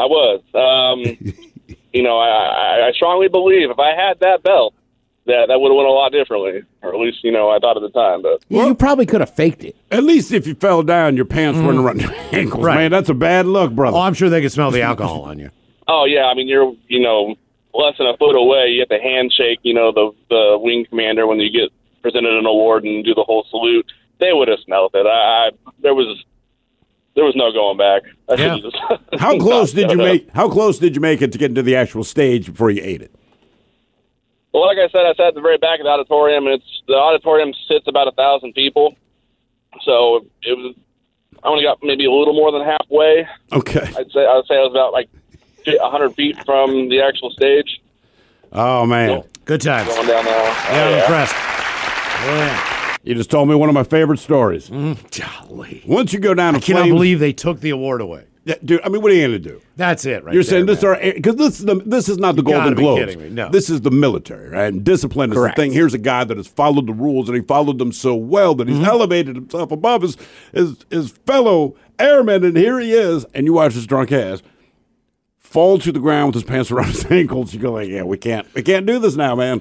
[0.00, 0.40] I was.
[0.54, 1.34] Um,
[1.92, 4.74] you know, I, I, I strongly believe if I had that belt,
[5.26, 7.76] that that would have went a lot differently, or at least you know I thought
[7.76, 8.22] at the time.
[8.22, 9.76] But Yeah, you probably could have faked it.
[9.90, 12.76] At least if you fell down, your pants weren't around your ankles, Right.
[12.76, 12.90] man.
[12.90, 13.96] That's a bad look, brother.
[13.96, 15.50] Oh, I'm sure they could smell the alcohol on you.
[15.92, 17.34] Oh yeah, I mean you're you know
[17.74, 18.68] less than a foot away.
[18.68, 22.46] You have to handshake, you know, the the wing commander when you get presented an
[22.46, 23.90] award and do the whole salute.
[24.20, 25.04] They would have smelled it.
[25.04, 25.50] I, I
[25.82, 26.24] there was
[27.14, 28.02] there was no going back.
[28.28, 28.58] I Yeah.
[28.58, 28.76] just
[29.20, 30.04] How close did you up.
[30.06, 30.30] make?
[30.30, 33.02] How close did you make it to get into the actual stage before you ate
[33.02, 33.10] it?
[34.52, 36.82] Well, like I said, I sat at the very back of the auditorium, and it's
[36.88, 38.94] the auditorium sits about a thousand people,
[39.82, 40.74] so it was.
[41.42, 43.26] I only got maybe a little more than halfway.
[43.52, 43.80] Okay.
[43.96, 45.08] I'd say I'd say I was about like
[45.66, 47.80] a hundred feet from the actual stage.
[48.52, 49.88] Oh man, good times.
[49.88, 50.44] Going down there.
[50.44, 52.79] Yeah, I'm impressed.
[53.02, 54.68] You just told me one of my favorite stories.
[54.68, 55.82] Golly.
[55.86, 58.24] Once you go down, I to cannot flames- believe they took the award away.
[58.44, 58.80] Yeah, dude.
[58.82, 59.60] I mean, what are you going to do?
[59.76, 60.32] That's it, right?
[60.32, 60.92] You're there, saying this man.
[60.96, 63.00] are because this is the this is not the gotta Golden be Globes.
[63.00, 63.28] kidding me.
[63.28, 63.50] No.
[63.50, 64.72] This is the military, right?
[64.72, 65.56] And discipline is Correct.
[65.56, 65.72] the thing.
[65.72, 68.66] Here's a guy that has followed the rules and he followed them so well that
[68.66, 68.86] he's Mm-hmm.
[68.86, 70.16] elevated himself above his,
[70.54, 73.26] his his fellow airmen, and here he is.
[73.34, 74.42] And you watch this drunk ass
[75.38, 77.52] fall to the ground with his pants around his ankles.
[77.52, 79.60] You go like, yeah, we can't we can't do this now, man.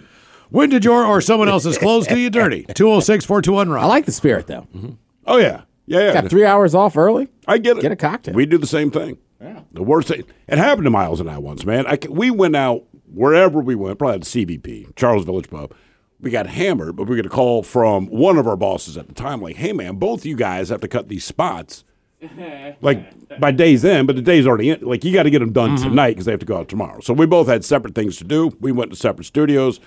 [0.50, 2.64] When did your or someone else's clothes do you dirty?
[2.74, 3.84] 206 421 Rock.
[3.84, 4.68] I like the spirit though.
[4.76, 4.92] Mm-hmm.
[5.26, 6.14] Oh yeah, yeah, yeah.
[6.14, 7.30] Got three hours off early.
[7.48, 7.82] I get it.
[7.82, 8.34] Get a cocktail.
[8.34, 9.18] We do the same thing.
[9.42, 9.62] Yeah.
[9.72, 10.24] The worst thing.
[10.48, 11.86] It happened to Miles and I once, man.
[11.88, 12.84] I, ca- we went out
[13.14, 15.74] wherever we went, probably at CVP, Charles Village Pub.
[16.20, 19.14] We got hammered, but we got a call from one of our bosses at the
[19.14, 21.86] time, like, hey, man, both of you guys have to cut these spots.
[22.82, 24.82] like by day's end, but the day's already in.
[24.82, 25.88] Like you got to get them done mm-hmm.
[25.90, 27.00] tonight because they have to go out tomorrow.
[27.00, 28.52] So we both had separate things to do.
[28.60, 29.80] We went to separate studios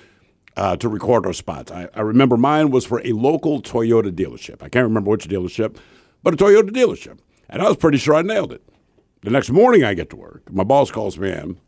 [0.56, 1.70] uh, to record our spots.
[1.72, 4.62] I, I remember mine was for a local Toyota dealership.
[4.62, 5.76] I can't remember which dealership,
[6.22, 8.62] but a Toyota dealership, and I was pretty sure I nailed it.
[9.22, 10.52] The next morning, I get to work.
[10.52, 11.58] My boss calls me in, and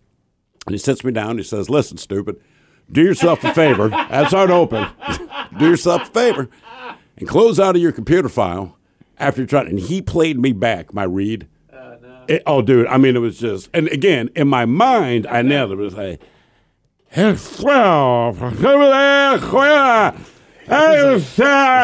[0.70, 1.38] he sits me down.
[1.38, 2.40] He says, "Listen, stupid,
[2.90, 3.88] do yourself a favor.
[4.10, 4.86] That's open.
[5.58, 6.48] do yourself a favor
[7.16, 8.76] and close out of your computer file
[9.18, 11.46] after you're trying." And he played me back my read.
[12.26, 12.86] It- oh, dude!
[12.88, 13.70] I mean, it was just.
[13.72, 15.74] And again, in my mind, I nailed it.
[15.74, 16.20] It was like,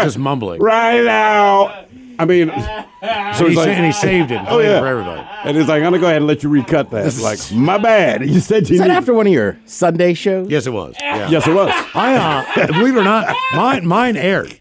[0.02, 0.60] Just mumbling.
[0.60, 1.86] right now.
[2.18, 2.54] I mean, so
[3.02, 5.26] And he's he like, and he saved it, Oh yeah, for everybody.
[5.44, 7.16] And he's like, I'm gonna go ahead and let you recut that.
[7.18, 8.22] Like, my bad.
[8.28, 10.50] You said you Is that need- after one of your Sunday shows?
[10.50, 10.94] Yes, it was.
[11.00, 11.30] Yeah.
[11.30, 11.70] Yes, it was.
[11.94, 14.54] I uh, believe it or not, mine mine aired.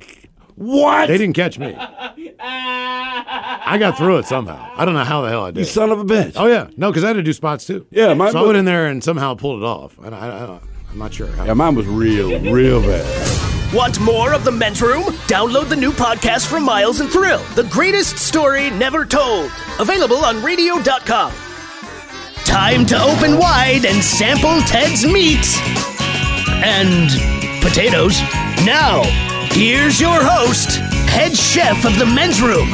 [0.56, 1.08] What?
[1.08, 1.76] They didn't catch me.
[2.42, 4.72] I got through it somehow.
[4.76, 5.60] I don't know how the hell I did.
[5.60, 6.34] You son of a bitch.
[6.36, 7.86] Oh yeah, no, because I had to do spots too.
[7.92, 9.98] Yeah, mine so I was- went in there and somehow pulled it off.
[10.02, 10.60] I, I, I,
[10.92, 11.46] I'm not sure how.
[11.46, 13.74] Yeah, mine was real, real bad.
[13.74, 15.04] Want more of The Men's Room?
[15.28, 19.52] Download the new podcast from Miles and Thrill, The Greatest Story Never Told.
[19.80, 21.32] Available on radio.com.
[22.46, 25.46] Time to open wide and sample Ted's meat
[26.66, 27.12] and
[27.62, 28.20] potatoes.
[28.66, 29.04] Now,
[29.52, 30.80] here's your host,
[31.12, 32.70] head chef of The Men's Room,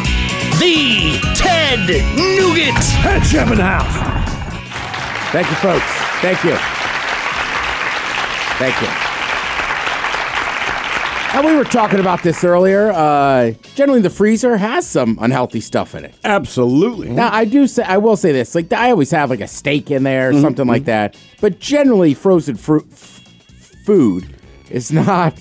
[0.60, 2.78] the Ted Nugent.
[3.02, 3.96] Head chef in the house.
[5.32, 5.86] Thank you, folks.
[6.22, 6.56] Thank you.
[8.58, 8.88] Thank you.
[11.38, 12.92] And we were talking about this earlier.
[12.94, 16.16] Uh, generally, the freezer has some unhealthy stuff in it.
[16.24, 17.10] Absolutely.
[17.10, 19.92] Now, I do say, I will say this: like, I always have like a steak
[19.92, 21.18] in there or Mhm, something like that.
[21.42, 23.22] But generally, frozen fruit f-
[23.86, 24.34] food
[24.70, 25.34] is not.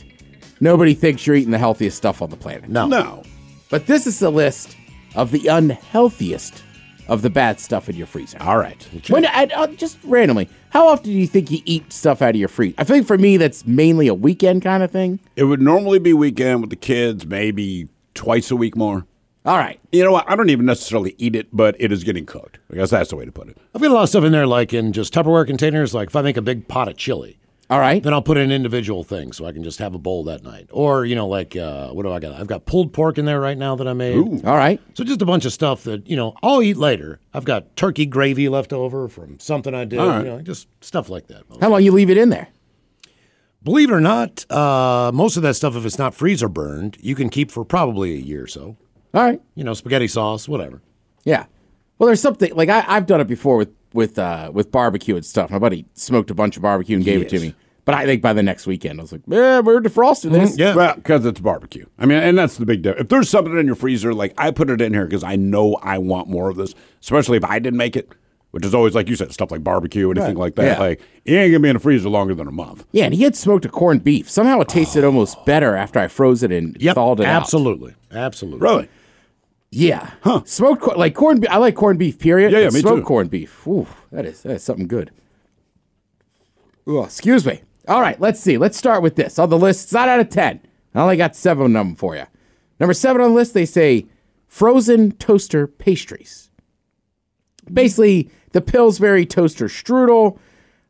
[0.65, 2.71] Nobody thinks you're eating the healthiest stuff on the planet.
[2.71, 2.87] No.
[2.87, 3.23] No.
[3.69, 4.79] But this is the list
[5.15, 6.63] of the unhealthiest
[7.07, 8.39] of the bad stuff in your freezer.
[8.41, 8.83] All right.
[9.09, 12.37] When I, uh, just randomly, how often do you think you eat stuff out of
[12.37, 12.77] your freezer?
[12.79, 15.21] I think for me that's mainly a weekend kind of thing.
[15.37, 19.05] It would normally be weekend with the kids, maybe twice a week more.
[19.45, 19.79] All right.
[19.93, 20.25] You know what?
[20.31, 22.59] I don't even necessarily eat it, but it is getting cooked.
[22.73, 23.59] I guess that's the way to put it.
[23.75, 25.93] I've got a lot of stuff in there, like in just Tupperware containers.
[25.93, 27.37] Like if I make a big pot of chili,
[27.71, 30.25] all right, then I'll put in individual things so I can just have a bowl
[30.25, 30.69] that night.
[30.71, 32.39] Or you know, like uh, what do I got?
[32.39, 34.17] I've got pulled pork in there right now that I made.
[34.17, 34.41] Ooh.
[34.45, 34.81] All right.
[34.95, 37.21] So just a bunch of stuff that you know I'll eat later.
[37.33, 39.99] I've got turkey gravy left over from something I did.
[39.99, 40.25] All right.
[40.25, 41.45] You know, just stuff like that.
[41.61, 42.49] How long you leave it in there?
[43.63, 47.15] Believe it or not, uh, most of that stuff, if it's not freezer burned, you
[47.15, 48.77] can keep for probably a year or so.
[49.15, 49.41] All right.
[49.55, 50.83] You know, spaghetti sauce, whatever.
[51.25, 51.47] Yeah.
[51.99, 55.25] Well, there's something like I, I've done it before with with uh, with barbecue and
[55.25, 55.51] stuff.
[55.51, 57.55] My buddy smoked a bunch of barbecue and gave it to me.
[57.87, 60.75] But I think by the next weekend, I was like, "Yeah, we're defrosting this." Yeah.
[60.75, 61.87] Well, because it's barbecue.
[61.99, 63.03] I mean, and that's the big difference.
[63.05, 65.75] If there's something in your freezer, like I put it in here because I know
[65.83, 68.11] I want more of this, especially if I didn't make it,
[68.53, 70.37] which is always, like you said, stuff like barbecue, anything Right.
[70.39, 70.65] like that.
[70.65, 70.79] Yeah.
[70.79, 72.87] Like, it ain't going to be in the freezer longer than a month.
[72.93, 74.31] Yeah, and he had smoked a corned beef.
[74.31, 77.43] Somehow it tasted almost better after I froze it and thawed it out.
[77.43, 77.95] Absolutely.
[78.11, 78.61] Absolutely.
[78.61, 78.89] Really?
[79.75, 80.11] Yeah.
[80.23, 80.43] Huh.
[80.45, 81.41] Smoked cor- like corned.
[81.41, 82.19] Be- I like corned beef.
[82.19, 82.53] Period.
[82.53, 83.05] Yeah, yeah, me smoked too.
[83.05, 83.67] corned beef.
[83.67, 85.11] Ooh, that is that is something good.
[86.89, 87.63] Ooh, excuse me.
[87.89, 88.57] All right, let's see.
[88.59, 89.85] Let's start with this on the list.
[89.85, 90.61] It's not out of ten.
[90.95, 92.25] I only got seven of them for you.
[92.81, 93.55] Number seven on the list.
[93.55, 94.07] They say
[94.47, 96.51] frozen toaster pastries.
[97.73, 100.39] Basically, the Pillsbury toaster strudel.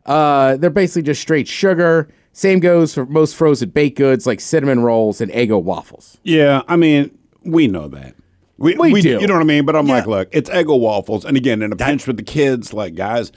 [0.04, 2.08] Uh, they're basically just straight sugar.
[2.32, 6.18] Same goes for most frozen baked goods like cinnamon rolls and Eggo waffles.
[6.24, 8.14] Yeah, I mean, we know that.
[8.64, 9.20] We, We do.
[9.20, 9.64] You know what I mean?
[9.64, 11.24] But I'm like, look, it's Eggo waffles.
[11.24, 13.30] And again, in a pinch with the kids, like, guys,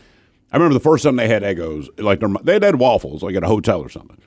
[0.52, 3.44] I remember the first time they had Eggos, like, they're- they had waffles, like at
[3.44, 4.18] a hotel or something,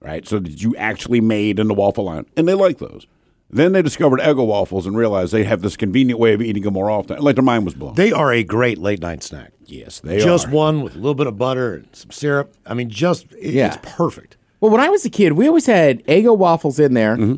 [0.00, 0.26] right?
[0.28, 2.26] So that you actually made in the waffle line.
[2.36, 3.06] And they like those.
[3.50, 6.74] Then they discovered Eggo waffles and realized they have this convenient way of eating them
[6.74, 7.18] more often.
[7.20, 7.94] Like, their mind was blown.
[7.94, 9.52] They are a great late night snack.
[9.64, 10.48] Yes, they just are.
[10.48, 12.52] Just one with a little bit of butter and some syrup.
[12.66, 13.68] I mean, just it- Yeah.
[13.68, 14.36] it's perfect.
[14.60, 17.16] Well, when I was a kid, we always had Eggo waffles in there.
[17.16, 17.34] Mm-hmm.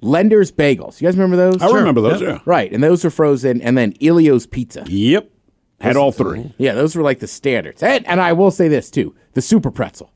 [0.00, 1.00] Lender's bagels.
[1.00, 1.56] You guys remember those?
[1.56, 1.74] Mm-hmm.
[1.74, 2.38] I remember those, yeah.
[2.44, 4.84] Right, and those were frozen, and then Elio's pizza.
[4.86, 5.30] Yep.
[5.80, 6.52] Had all three.
[6.58, 7.82] Yeah, those were like the standards.
[7.82, 10.12] And, and I will say this too: the super pretzel.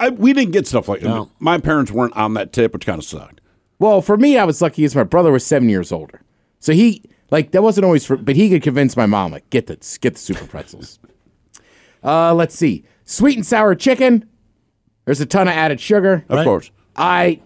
[0.00, 1.28] I, we didn't get stuff like that.
[1.38, 3.40] My parents weren't on that tip, which kind of sucked.
[3.78, 6.22] Well, for me, I was lucky because my brother was seven years older,
[6.58, 9.66] so he like that wasn't always for, but he could convince my mom like get
[9.66, 10.98] the get the super pretzels.
[12.04, 14.26] uh, let's see, sweet and sour chicken.
[15.04, 16.24] There's a ton of added sugar.
[16.28, 16.44] Of Right.
[16.44, 16.70] course.
[16.96, 17.40] I.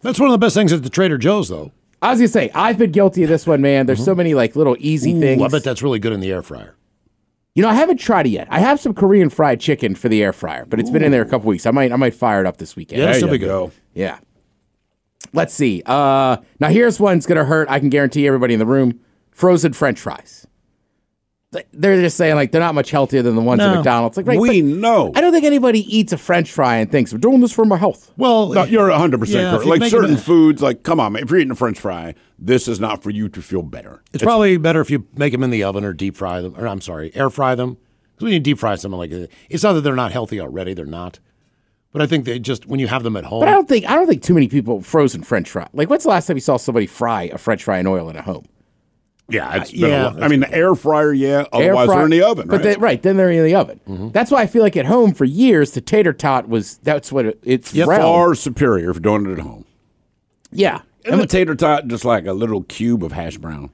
[0.00, 1.72] That's one of the best things at the Trader Joe's, though.
[2.00, 3.86] I was gonna say I've been guilty of this one, man.
[3.86, 5.42] There's so many like little easy Ooh, things.
[5.42, 6.76] I bet that's really good in the air fryer.
[7.54, 8.46] You know, I haven't tried it yet.
[8.50, 11.22] I have some Korean fried chicken for the air fryer, but it's been in there
[11.22, 11.66] a couple weeks.
[11.66, 13.02] I might I might fire it up this weekend.
[13.02, 13.72] Yeah, still be good.
[13.94, 14.18] Yeah.
[15.32, 15.82] Let's see.
[15.84, 17.68] Uh now here's one's gonna hurt.
[17.68, 19.00] I can guarantee everybody in the room.
[19.32, 20.46] Frozen French fries.
[21.52, 24.16] Th- They're just saying like they're not much healthier than the ones at McDonald's.
[24.18, 25.12] Like right, We know.
[25.14, 27.78] I don't think anybody eats a French fry and thinks I'm doing this for my
[27.78, 28.12] health.
[28.18, 29.64] Well, No, you're 100% Yeah, if correct.
[29.64, 32.14] you Like certain it- foods, like, come on, man, if you're eating a french fry,
[32.38, 34.02] this is not for you to feel better.
[34.12, 36.68] It's, probably better if you make them in the oven or deep fry them, or
[36.68, 37.78] I'm sorry, air fry them.
[38.14, 40.74] Because when you deep fry something like it, it's not that they're not healthy already;
[40.74, 41.20] they're not.
[41.92, 43.40] But I think they just when you have them at home.
[43.40, 45.68] But I don't think I don't think too many people frozen French fry.
[45.72, 48.16] Like when's the last time you saw somebody fry a French fry in oil in
[48.16, 48.44] a home?
[49.30, 50.22] Yeah, it's been yeah, a lot.
[50.22, 51.44] I mean, the air fryer, yeah.
[51.52, 52.60] Otherwise, Air fry- they're in the oven, But right?
[52.64, 52.80] Mm-hmm.
[52.80, 54.10] they, right, then they're in the oven.
[54.12, 57.26] That's why I feel like at home for years the tater tot was that's what
[57.26, 59.66] it, it's Yep, far superior for doing it at home.
[60.50, 63.68] Yeah, And the tater tot, just like a little cube of hash brown.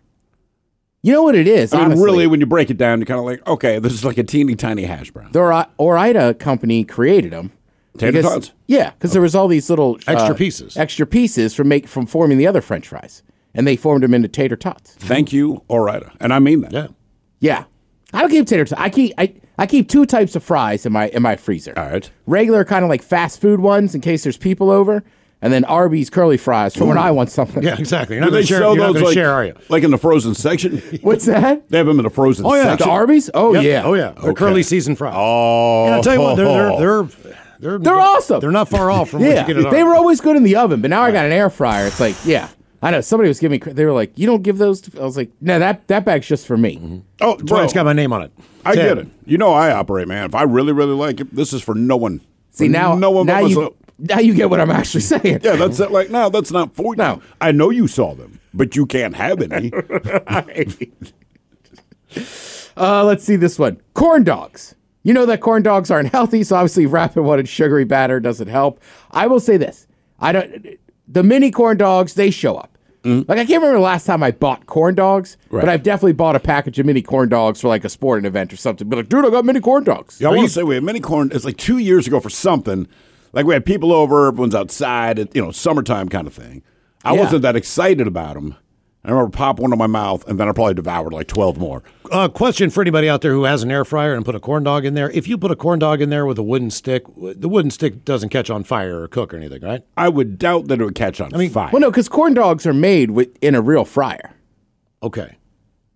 [1.02, 1.72] you know what it is.
[1.72, 2.04] I mean, honestly?
[2.04, 4.24] really, when you break it down, you're kind of like, okay, this is like a
[4.24, 5.30] teeny tiny hash brown.
[5.30, 7.52] the Ori- Ore-Ida company created them.
[7.96, 8.52] Tater because- tots?
[8.66, 10.76] Yeah, because there was all these little Extra uh, pieces.
[10.76, 13.22] extra pieces from make from forming the other French fries,
[13.54, 14.94] and they formed them into tater tots.
[14.94, 16.12] Thank you, Ore-Ida.
[16.20, 16.72] And I mean that.
[16.72, 16.86] Yeah.
[17.40, 17.64] Yeah,
[18.12, 18.80] I don't keep tater tots.
[18.80, 21.74] I keep I, I keep two types of fries in my in my freezer.
[21.76, 22.10] All right.
[22.26, 25.04] Regular kind of like fast food ones in case there's people over,
[25.42, 27.62] and then Arby's curly fries for when I want something.
[27.62, 28.16] Yeah, exactly.
[28.16, 28.60] You're Do not they going to share.
[28.62, 29.54] You're not those like, share, are you?
[29.68, 30.78] like in the frozen section?
[31.02, 31.68] What's that?
[31.68, 32.88] They have them in the frozen Oh yeah, section.
[32.88, 33.30] The Arby's?
[33.34, 33.64] Oh Yep.
[33.64, 33.82] yeah.
[33.84, 34.12] Oh yeah.
[34.12, 34.38] They're Okay.
[34.38, 35.12] curly seasoned fries.
[35.16, 38.40] Oh, And I'll tell you what, they're they're they're they're, They're awesome.
[38.40, 40.42] They're not far off from yeah, what you get at they were always good in
[40.44, 41.86] the oven, but now I got an air fryer.
[41.86, 42.48] It's like, yeah,
[42.84, 43.00] I know.
[43.00, 43.72] Somebody was giving me.
[43.72, 46.26] They were like, "You don't give those." To, I was like, "No, that that bag's
[46.26, 48.32] just for me." Oh, That's why bro, it's got my name on it.
[48.64, 48.96] I Ted.
[48.96, 49.12] get it.
[49.24, 50.26] You know I operate, man.
[50.26, 52.20] If I really, really like it, this is for no one.
[52.50, 53.74] See For now, no one now you myself.
[53.98, 55.40] now you get what I'm actually saying.
[55.42, 55.90] Yeah, that's it.
[55.90, 56.98] Like, now, that's not for you.
[56.98, 57.22] No.
[57.40, 59.72] I know you saw them, but you can't have any.
[62.76, 63.80] Uh, let's see this one.
[63.94, 64.74] Corn dogs.
[65.04, 68.48] You know that corn dogs aren't healthy, so obviously wrapping one in sugary batter doesn't
[68.48, 68.80] help.
[69.10, 69.86] I will say this:
[70.18, 70.66] I don't.
[71.06, 72.73] The mini corn dogs they show up.
[73.04, 73.28] Mm.
[73.28, 75.60] Like I can't remember the last time I bought corn dogs, Right.
[75.60, 78.52] but I've definitely bought a package of mini corn dogs for like a sporting event
[78.52, 78.88] or something.
[78.88, 80.20] But like, dude, I got mini corn dogs.
[80.20, 81.30] Yeah, I want to say we had mini corn.
[81.32, 82.86] It's like two years ago for something.
[83.34, 86.62] Like we had people over, everyone's outside, you know, summertime kind of thing.
[87.04, 87.20] I Yeah.
[87.20, 88.54] wasn't that excited about them.
[89.06, 91.82] I remember pop one in my mouth, and then I probably devoured like twelve more.
[92.10, 94.64] Uh, question for anybody out there who has an air fryer and put a corn
[94.64, 95.10] dog in there.
[95.10, 98.04] If you put a corn dog in there with a wooden stick, the wooden stick
[98.04, 99.82] doesn't catch on fire or cook or anything, right?
[99.96, 101.68] I would doubt that it would catch on I mean, fire.
[101.72, 104.32] Well, no, because corn dogs are made with in a real fryer.
[105.02, 105.36] Okay.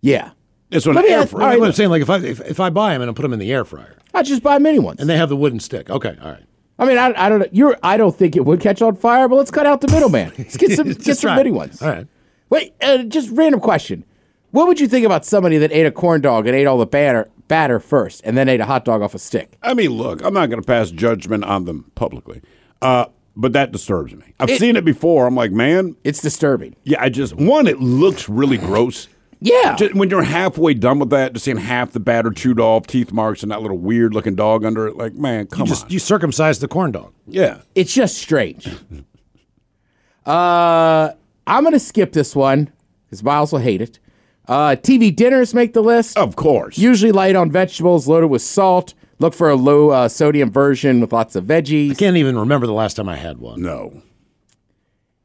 [0.03, 0.33] Yeah.
[0.71, 2.69] It's Let me ask- all right, what I'm saying, like if I if, if I
[2.69, 5.01] buy them and I put them in the air fryer, I just buy mini ones.
[5.01, 5.89] and they have the wooden stick.
[5.89, 6.45] Okay, all right.
[6.79, 7.47] I mean, I, I don't know.
[7.53, 10.33] You're, I don't think it would catch on fire, but let's cut out the middleman.
[10.39, 11.37] Let's get some, get some try.
[11.37, 11.81] mini ones.
[11.83, 12.07] All right.
[12.51, 14.05] Wait, uh, just random question.
[14.51, 16.87] What would you think about somebody that ate a corn dog and ate all the
[16.87, 19.59] batter, batter first, and then ate a hot dog off a stick?
[19.63, 22.41] I mean, look, I'm not going to pass judgment on them publicly,
[22.81, 24.35] uh, but that disturbs me.
[24.41, 25.27] I've It- seen it before.
[25.27, 26.75] I'm like, man, it's disturbing.
[26.85, 29.09] Yeah, I just one, it looks really gross.
[29.41, 32.89] Yeah, just, when you're halfway done with that, just seeing half the batter chewed off,
[32.89, 35.85] teeth marks, and that little weird looking dog under it, like, man, come you just
[35.85, 35.91] on.
[35.93, 37.13] you circumcised the corn dog.
[37.29, 38.69] Yeah, It's just strange.
[40.27, 41.11] uh,
[41.49, 42.71] I'm going to skip this one
[43.07, 43.99] because Miles will hate it.
[44.47, 46.17] Uh, TV dinners make the list.
[46.17, 46.79] Of course.
[46.79, 48.95] Usually light on vegetables, loaded with salt.
[49.19, 51.91] Look for a low uh, sodium version with lots of veggies.
[51.91, 53.61] I can't even remember the last time I had one.
[53.61, 54.03] No.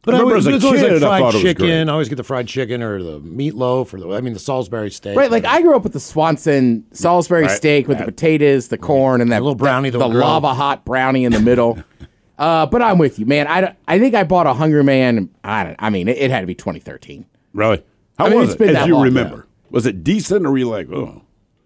[0.01, 1.41] But I I remember always, as a it's always kid, I thought fried it was
[1.43, 1.65] chicken.
[1.65, 1.87] great.
[1.87, 4.91] I always get the fried chicken or the meatloaf or the I mean the Salisbury
[4.91, 5.15] steak.
[5.15, 8.77] Right, like I grew up with the Swanson Salisbury Right, steak with the potatoes, the
[8.77, 11.81] corn, and that little brownie the, that the will lava hot brownie in the middle.
[12.37, 13.47] uh, but I'm with you, man.
[13.47, 15.29] I, I think I bought a Hungry Man.
[15.43, 17.25] I don't, I mean, it, it had to be 2013.
[17.53, 17.83] Really?
[18.17, 18.65] How I mean, was it's it?
[18.67, 21.21] been As you long, remember, was it decent or were you like, oh,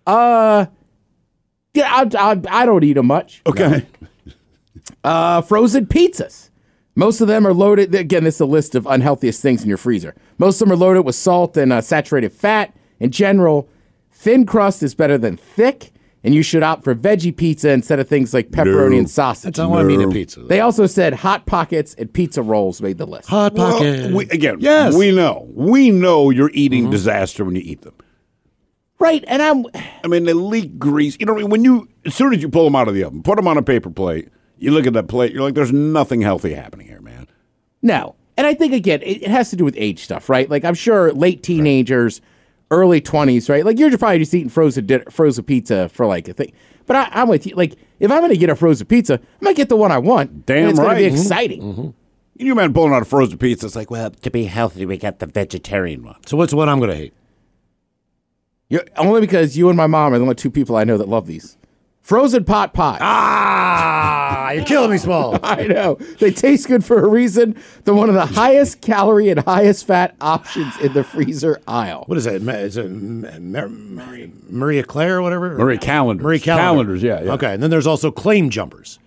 [0.05, 0.65] Uh,
[1.74, 3.41] yeah, I, I, I don't eat them much.
[3.45, 3.86] okay?
[5.03, 6.49] Uh, frozen pizzas.
[6.95, 7.93] Most of them are loaded.
[7.93, 10.15] Again, this is a list of unhealthiest things in your freezer.
[10.38, 12.74] Most of them are loaded with salt and uh, saturated fat.
[12.99, 13.70] In general,
[14.11, 15.91] thin crust is better than thick,
[16.24, 18.97] and you should opt for veggie pizza instead of things like pepperoni No.
[18.99, 19.43] and sausage.
[19.43, 20.41] That's not what I mean in pizza.
[20.41, 23.30] They also said hot pockets and pizza rolls made the list.
[23.30, 24.95] Hot Well, again, Yes.
[24.95, 26.91] we know, we know you're eating Mm-hmm.
[26.91, 27.93] disaster when you eat them.
[28.99, 29.65] Right, and I'm.
[30.03, 31.18] I mean, they leak grease.
[31.20, 31.51] You know, what I mean?
[31.51, 33.55] when you as soon as you pull them out of the oven, put them on
[33.57, 34.30] a paper plate.
[34.57, 37.28] You look at that plate, you're like, there's nothing healthy happening here, man.
[37.84, 38.15] No.
[38.38, 40.49] And I think, again, it, it has to do with age stuff, right?
[40.49, 42.22] Like, I'm sure late teenagers,
[42.72, 43.65] early 20s, right?
[43.65, 46.53] Like, you're probably just eating frozen frozen pizza for like a thing.
[46.86, 47.55] But I, I'm with you.
[47.55, 49.91] Like, if I'm going to get a frozen pizza, I'm going to get the one
[49.91, 50.45] I want.
[50.45, 50.86] Damn it's right.
[50.86, 51.93] going to be exciting.
[52.38, 53.65] Can you imagine pulling out a frozen pizza?
[53.65, 56.18] It's like, well, to be healthy, we got the vegetarian one.
[56.26, 57.13] So what's what I'm going to hate?
[58.70, 61.07] You're, only because you and my mom are the only two people I know that
[61.07, 61.57] love these.
[62.08, 62.97] Frozen pot pie.
[63.01, 65.38] Ah, you're killing me, Small.
[65.43, 65.95] I know.
[66.20, 67.62] They taste good for a reason.
[67.84, 72.05] They're one of the highest calorie and highest fat options in the freezer aisle.
[72.08, 72.41] What is it?
[72.41, 75.58] Ma- Is it Ma- Ma- Maria, Maria Claire or whatever?
[75.58, 76.24] Marie Callender's.
[76.24, 76.64] Marie Callender.
[76.64, 77.34] Callender's, yeah, yeah.
[77.34, 78.99] Okay, and then there's also Claim Jumpers.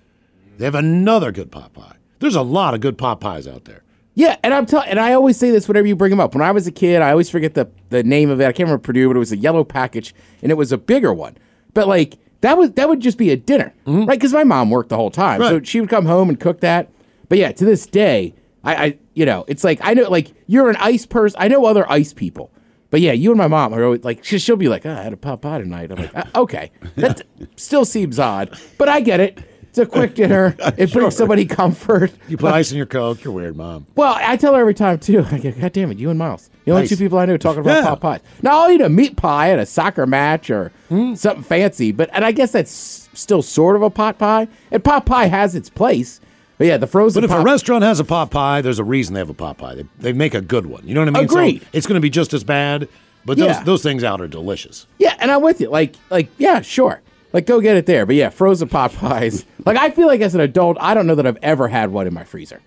[0.58, 1.96] They have another good pot pie.
[2.18, 3.82] There's a lot of good pot pies out there.
[4.14, 6.34] Yeah, and I'm telling, and I always say this whenever you bring them up.
[6.34, 8.44] When I was a kid, I always forget the the name of it.
[8.44, 11.14] I can't remember Perdue, but it was a yellow package, and it was a bigger
[11.14, 11.38] one.
[11.72, 14.08] But like that was that would just be a dinner, right?
[14.08, 15.64] Because my mom worked the whole time, so Mm-hmm.
[15.64, 16.88] She would come home and cook that.
[17.28, 18.34] But yeah, to this day,
[18.64, 21.36] I, I you know, it's like I know like you're an ice person.
[21.40, 22.50] I know other ice people.
[22.90, 25.02] But yeah, you and my mom are always like she, she'll be like, oh, I
[25.02, 25.92] had a pot pie tonight.
[25.92, 27.22] I'm like, "Uh, okay, that
[27.56, 29.38] still seems odd, but I get it.
[29.70, 30.56] It's a quick dinner.
[30.76, 32.12] It brings somebody comfort.
[32.28, 33.86] You put ice in your Coke, you're weird, Mom.
[33.94, 35.24] Well, I tell her every time too.
[35.30, 36.50] I go, God damn it, you and Miles.
[36.64, 36.90] The only Nice.
[36.90, 37.88] two people I know talking about Yeah.
[37.88, 38.20] pot pies.
[38.42, 41.14] Now I'll eat a meat pie at a soccer match or Hmm.
[41.14, 44.48] something fancy, but and I guess that's still sort of a pot pie.
[44.70, 46.20] And pot pie has its place.
[46.58, 49.14] But yeah, the frozen But if a restaurant has a pot pie, there's a reason
[49.14, 49.76] they have a pot pie.
[49.76, 50.82] They, they make a good one.
[50.86, 51.60] You know what I mean?
[51.60, 52.86] So it's going to be just as bad,
[53.24, 53.64] but those, Yeah.
[53.64, 54.86] those things out are delicious.
[54.98, 55.70] Yeah, and I'm with you.
[55.70, 57.00] Like, like, yeah, sure.
[57.32, 58.06] Like, go get it there.
[58.06, 59.44] But yeah, frozen pot pies.
[59.64, 62.06] like, I feel like as an adult, I don't know that I've ever had one
[62.06, 62.60] in my freezer.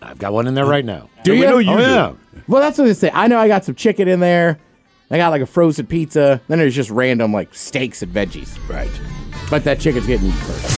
[0.00, 1.08] I've got one in there right now.
[1.24, 1.44] Do we you?
[1.46, 2.12] know you Oh, yeah.
[2.46, 3.10] Well, that's what they say.
[3.12, 4.58] I know I got some chicken in there.
[5.10, 6.40] I got like a frozen pizza.
[6.48, 8.56] Then there's just random like steaks and veggies.
[8.68, 8.90] Right.
[9.50, 10.77] But that chicken's getting eaten first.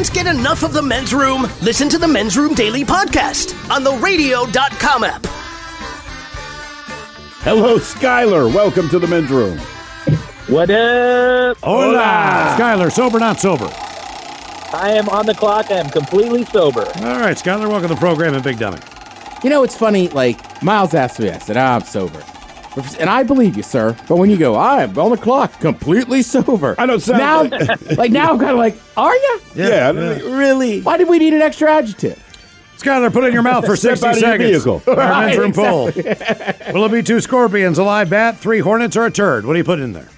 [0.00, 1.42] Can't get enough of the men's room?
[1.60, 5.26] Listen to the Men's Room Daily Podcast on the radio.com app.
[7.42, 8.50] Hello, Skyler.
[8.50, 9.58] Welcome to the men's room.
[10.48, 11.58] What up?
[11.58, 12.56] Hola.
[12.58, 13.68] Skyler, sober, not sober?
[14.72, 15.70] I am on the clock.
[15.70, 16.86] I am completely sober.
[16.86, 18.78] All right, Skyler, welcome to the program and Big Dummy.
[19.44, 22.24] You know, it's funny, like, Miles asked me, I said, "Ah, I'm sober.
[23.00, 23.96] And I believe you, sir.
[24.08, 26.76] But when you go, I'm on the clock, completely sober.
[26.78, 29.40] I don't sound now, like- like now I'm kind of like, are you?
[29.56, 30.80] Yeah, I don't- really?
[30.82, 32.22] Why did we need an extra adjective?
[32.78, 34.64] Skyler, put it in your mouth for Step 60 out of your seconds.
[34.64, 34.82] vehicle.
[34.86, 35.84] Our Right, men's room poll.
[36.72, 39.44] Will it be two scorpions, a live bat, three hornets, or a turd?
[39.44, 40.08] What do you put in there?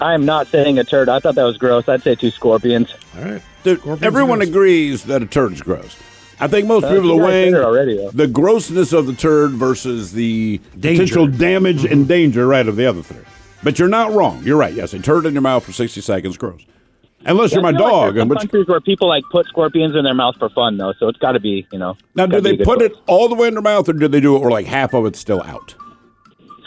[0.00, 1.08] I am not saying a turd.
[1.10, 1.88] I thought that was gross.
[1.88, 2.94] I'd say two scorpions.
[3.18, 3.42] All right.
[3.62, 5.96] Dude, everyone agrees that a turd's gross.
[6.42, 9.52] I think most Uh, people you are guys weighing already, the grossness of the turd
[9.52, 11.02] versus the Danger.
[11.04, 13.22] potential damage and danger, right, of the other three.
[13.62, 14.42] But you're not wrong.
[14.44, 14.74] You're right.
[14.74, 16.62] Yes, a turd in your mouth for 60 seconds, gross.
[17.24, 18.14] Unless you're my I feel like dog.
[18.14, 20.92] some in which, countries where people like put scorpions in their mouth for fun, though.
[20.98, 21.96] So it's got to be, you know.
[22.16, 22.90] now, do they put choice.
[22.90, 24.92] it all the way in their mouth, or do they do it where like half
[24.94, 25.76] of it's still out?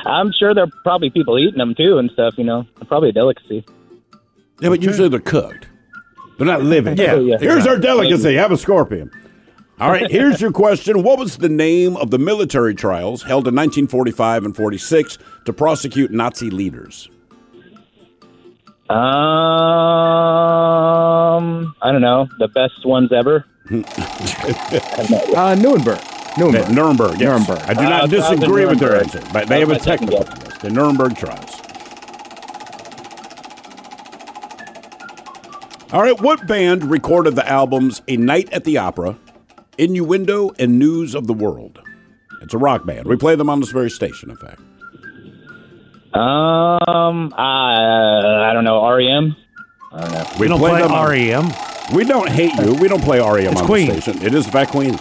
[0.05, 2.35] I'm sure there are probably people eating them too and stuff.
[2.37, 3.65] You know, probably a delicacy.
[4.61, 5.67] Yeah, but usually they're cooked.
[6.37, 6.95] They're not living.
[6.95, 7.37] Yeah, yeah.
[7.39, 8.35] Here's our delicacy.
[8.35, 9.11] Have a scorpion.
[9.79, 11.03] All right, here's your question.
[11.03, 16.11] What was the name of the military trials held in 1945 and 46 to prosecute
[16.11, 17.09] Nazi leaders?
[18.87, 18.95] Um,
[21.81, 22.27] I don't know.
[22.39, 23.45] The best ones ever.
[25.35, 25.99] Uh, Nuremberg.
[26.37, 26.69] Nuremberg.
[26.71, 27.19] Nuremberg.
[27.19, 27.21] Yes.
[27.21, 27.59] Nuremberg.
[27.67, 29.73] I do Uh, not I was in disagree with their answer, but they have a
[29.73, 30.43] was my second technical.
[30.49, 31.51] Yes, the Nuremberg trials.
[35.91, 39.17] All right, what band recorded the albums A Night at the Opera,
[39.77, 41.79] Innuendo, and News of the World?
[42.41, 43.05] It's a rock band.
[43.07, 44.59] We play them on this very station, in fact.
[46.13, 48.87] Um, I, I don't know.
[48.89, 49.35] REM.
[49.91, 50.25] I don't know.
[50.39, 51.49] We don't play them on- REM.
[51.93, 52.73] We don't hate you.
[52.75, 53.87] We don't play REM It's on Queen.
[53.89, 54.21] the station.
[54.23, 54.97] It is in fact Queen.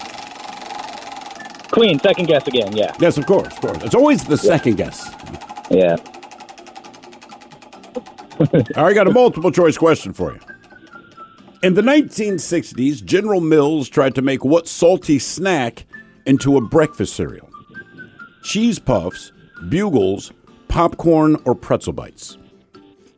[1.71, 1.99] Queen.
[1.99, 2.77] Second guess again.
[2.77, 2.93] Yeah.
[3.01, 3.79] Yes, of course, of course.
[3.83, 5.11] It's always the second guess.
[5.71, 5.97] Yeah.
[8.77, 10.41] All right, got a multiple choice question for you.
[11.65, 15.87] In the 1960s, General Mills tried to make what salty snack
[16.27, 17.49] into a breakfast cereal?
[18.43, 19.33] Cheese puffs,
[19.71, 20.31] bugles,
[20.69, 22.37] popcorn, or pretzel bites?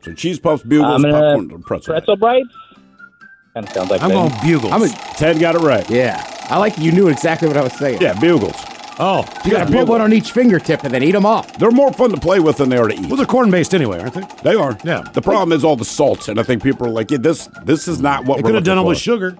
[0.01, 2.47] So cheese puffs, bugles, I'm gonna- popcorn, or pretzel, Pretzel bites.
[3.53, 4.29] Kind of sounds like I'm things.
[4.31, 4.71] going bugles.
[4.71, 4.87] I'm a,
[5.17, 5.89] Ted got it right.
[5.89, 6.23] yeah.
[6.49, 8.01] I like you knew exactly what I was saying.
[8.01, 8.55] Yeah, bugles.
[8.99, 11.57] Oh, You got to put one on each fingertip and then eat them off.
[11.57, 13.05] They're more fun to play with than they are to eat.
[13.07, 14.23] well, they're corn based anyway, aren't they?
[14.43, 14.77] They are.
[14.83, 15.01] Yeah.
[15.13, 17.87] The problem is all the salt, and I think people are like, yeah, this this
[17.87, 18.89] is not what They we're could have looking done them for.
[18.89, 19.37] with sugar.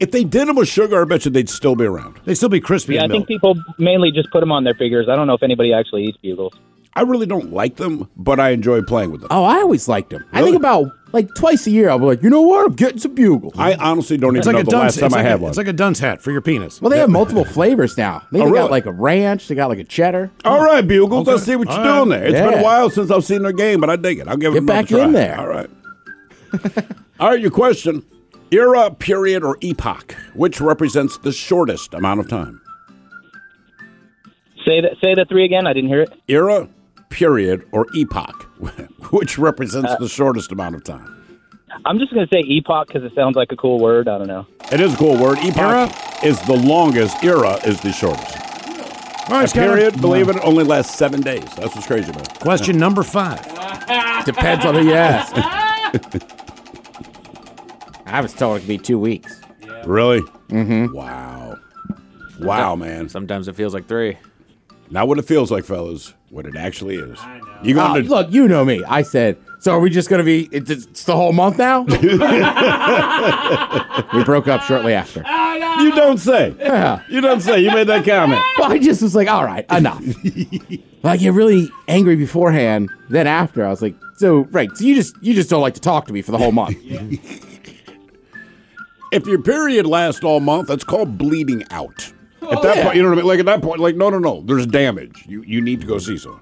[0.00, 2.20] If they did them with sugar, I bet you they'd still be around.
[2.24, 3.40] They'd still be crispy Yeah, I and think milk.
[3.56, 5.08] people mainly just put them on their fingers.
[5.08, 6.52] I don't know if anybody actually eats bugles.
[6.94, 9.28] I really don't like them, but I enjoy playing with them.
[9.32, 10.24] Oh, I always liked them.
[10.32, 10.52] I Really?
[10.52, 11.88] think about like twice a year.
[11.90, 12.66] I'll be like, you know what?
[12.66, 13.54] I'm getting some bugles.
[13.56, 15.38] I honestly don't It's even like a know the last time it's I like had
[15.40, 15.48] a, one.
[15.50, 16.80] It's like a dunce hat for your penis.
[16.82, 18.22] well, they have multiple flavors now.
[18.32, 18.64] They Oh, even really?
[18.64, 19.48] got like a ranch.
[19.48, 20.30] They got like a cheddar.
[20.44, 20.64] All oh.
[20.64, 21.22] right, Bugles.
[21.22, 21.30] Okay.
[21.32, 22.24] Let's see what you're All doing there.
[22.28, 24.28] It's been a while since I've seen their game, but I dig it.
[24.28, 24.66] I'll give it a few.
[24.66, 25.04] Get another back try.
[25.04, 25.38] in there.
[25.40, 25.70] All right.
[27.20, 28.04] All right, your question.
[28.50, 32.60] Era, period, or epoch, which represents the shortest amount of time?
[34.64, 34.92] Say that.
[35.02, 35.66] Say the three again.
[35.66, 36.12] I didn't hear it.
[36.28, 36.68] Era,
[37.08, 38.42] period, or epoch,
[39.10, 41.14] which represents the shortest amount of time?
[41.84, 44.08] I'm just gonna say epoch because it sounds like a cool word.
[44.08, 44.46] I don't know.
[44.72, 45.38] It is a cool word.
[45.38, 45.90] Epoch Era?
[46.24, 47.22] is the longest.
[47.22, 48.36] Era is the shortest.
[49.30, 49.52] All right, A Skyler.
[49.76, 51.44] period, believe it, only lasts seven days.
[51.56, 52.40] That's what's crazy about it.
[52.40, 53.42] Question number five.
[54.24, 55.32] Depends on who you ask.
[58.06, 59.40] I was told it could be two weeks.
[59.84, 60.20] Really?
[60.48, 60.94] Mm-hmm.
[60.96, 61.58] Wow.
[62.40, 63.08] Wow, man.
[63.10, 64.16] Sometimes it feels like three.
[64.90, 66.14] Not what it feels like, fellas.
[66.30, 67.18] What it actually is.
[67.62, 68.82] You Ah, going to look, you know me.
[68.84, 70.48] I said So are we just going to be?
[70.52, 71.82] It's, it's the whole month now.
[74.14, 75.20] we broke up shortly after.
[75.82, 76.54] You don't say.
[76.58, 77.02] Yeah.
[77.08, 77.60] You don't say.
[77.60, 78.42] You made that comment.
[78.58, 80.02] Well, I just was like, all right, enough.
[81.04, 82.90] I get really angry beforehand.
[83.08, 84.68] Then after, I was like, so right.
[84.76, 86.76] So you just you just don't like to talk to me for the whole month.
[89.12, 92.12] If your period lasts all month, that's called bleeding out.
[92.42, 92.84] At Oh, that yeah.
[92.84, 93.26] point, you know what I mean?
[93.28, 95.24] Like at that point, like, no, no, no, there's damage.
[95.26, 96.40] You you need to go see someone.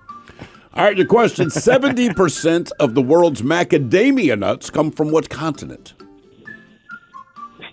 [0.75, 5.95] All right, your question 70% of the world's macadamia nuts come from what continent?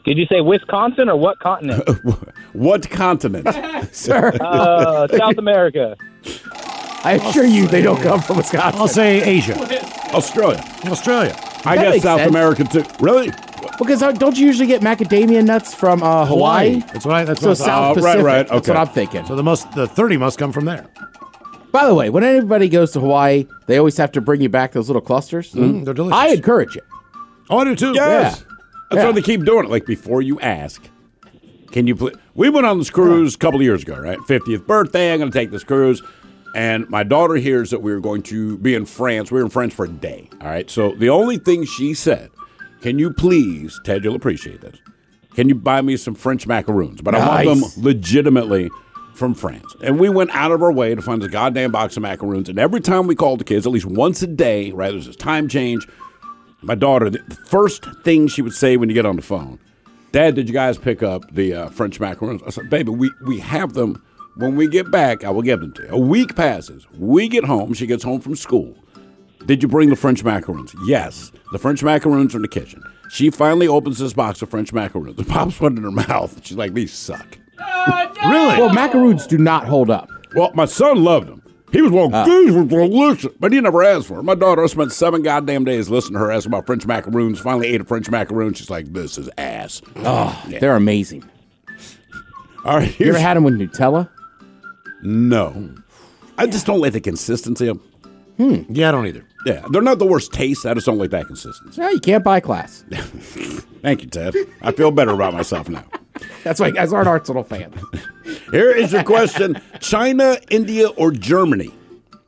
[0.05, 1.83] Did you say Wisconsin or what continent?
[2.53, 3.47] What continent?
[3.95, 4.31] Sir.
[4.39, 5.95] Uh, South America.
[7.05, 8.79] I assure you, they don't come from Wisconsin.
[8.79, 9.55] I'll say Asia.
[10.13, 10.63] Australia.
[10.85, 11.35] Australia.
[11.65, 12.29] I That guess South sense.
[12.29, 12.83] America too.
[12.99, 13.31] Really?
[13.79, 16.79] Because uh, don't you usually get macadamia nuts from uh, Hawaii?
[16.93, 17.23] That's what I.
[17.25, 18.25] That's so what I South Oh, right, Pacific.
[18.25, 18.71] right, That's okay.
[18.71, 19.25] what I'm thinking.
[19.25, 20.87] So the most, the thirty must come from there.
[21.71, 24.73] By the way, when anybody goes to Hawaii, they always have to bring you back
[24.73, 25.51] those little clusters.
[25.53, 26.17] Mm, they're delicious.
[26.17, 26.83] I encourage it.
[27.49, 27.93] Oh, I do too.
[27.95, 27.95] Yes.
[27.95, 28.29] Yeah.
[28.91, 29.05] That's Yeah.
[29.05, 29.71] why they keep doing it.
[29.71, 30.87] Like before you ask,
[31.71, 32.13] can you please?
[32.35, 34.19] We went on this cruise a couple of years ago, right?
[34.19, 35.13] 50th birthday.
[35.13, 36.01] I'm going to take this cruise.
[36.55, 39.31] And my daughter hears that we were going to be in France.
[39.31, 40.29] We were in France for a day.
[40.41, 40.69] All right.
[40.69, 42.29] So the only thing she said,
[42.83, 44.75] can you please, Ted, you'll appreciate this.
[45.35, 47.01] Can you buy me some French macaroons?
[47.01, 48.69] But I want them legitimately
[49.15, 49.73] from France.
[49.81, 52.49] And we went out of our way to find this goddamn box of macaroons.
[52.49, 54.91] And every time we called the kids, at least once a day, right?
[54.91, 55.87] There's this time change.
[56.61, 59.59] My daughter, the first thing she would say when you get on the phone,
[60.11, 62.41] Dad, did you guys pick up the uh, French macaroons?
[62.45, 64.03] I said, Baby, we, we have them.
[64.35, 65.89] When we get back, I will give them to you.
[65.89, 66.85] A week passes.
[66.91, 67.73] We get home.
[67.73, 68.75] She gets home from school.
[69.45, 70.73] Did you bring the French macaroons?
[70.85, 71.31] Yes.
[71.51, 72.81] The French macaroons are in the kitchen.
[73.09, 76.45] She finally opens this box of French macaroons and pops one in her mouth.
[76.45, 77.37] She's like, these suck.
[77.59, 78.57] Oh, really?
[78.59, 80.09] Well, macaroons do not hold up.
[80.35, 81.41] Well, my son loved them.
[81.71, 82.23] He was one, ah.
[82.23, 84.27] these were delicious, but he never asked for them.
[84.27, 87.39] My daughter spent seven goddamn days listening to her ask about French macaroons.
[87.39, 88.53] Finally ate a French macaroon.
[88.53, 89.81] She's like, this is ass.
[89.97, 90.59] Oh, Yeah.
[90.59, 91.23] they're amazing.
[92.63, 92.97] All right.
[92.99, 94.09] You ever had them with Nutella?
[95.01, 95.73] no.
[96.37, 97.79] I just don't like the consistency of
[98.37, 98.65] Hm.
[98.69, 99.23] Yeah, I don't either.
[99.45, 100.65] Yeah, they're not the worst taste.
[100.65, 101.79] I just don't like that consistency.
[101.81, 102.85] No, you can't buy class.
[103.81, 104.35] Thank you, Ted.
[104.61, 105.83] I feel better about myself now.
[106.43, 107.75] That's why you guys aren't Arsenal fans.
[108.51, 111.71] Here is your question China, India, or Germany?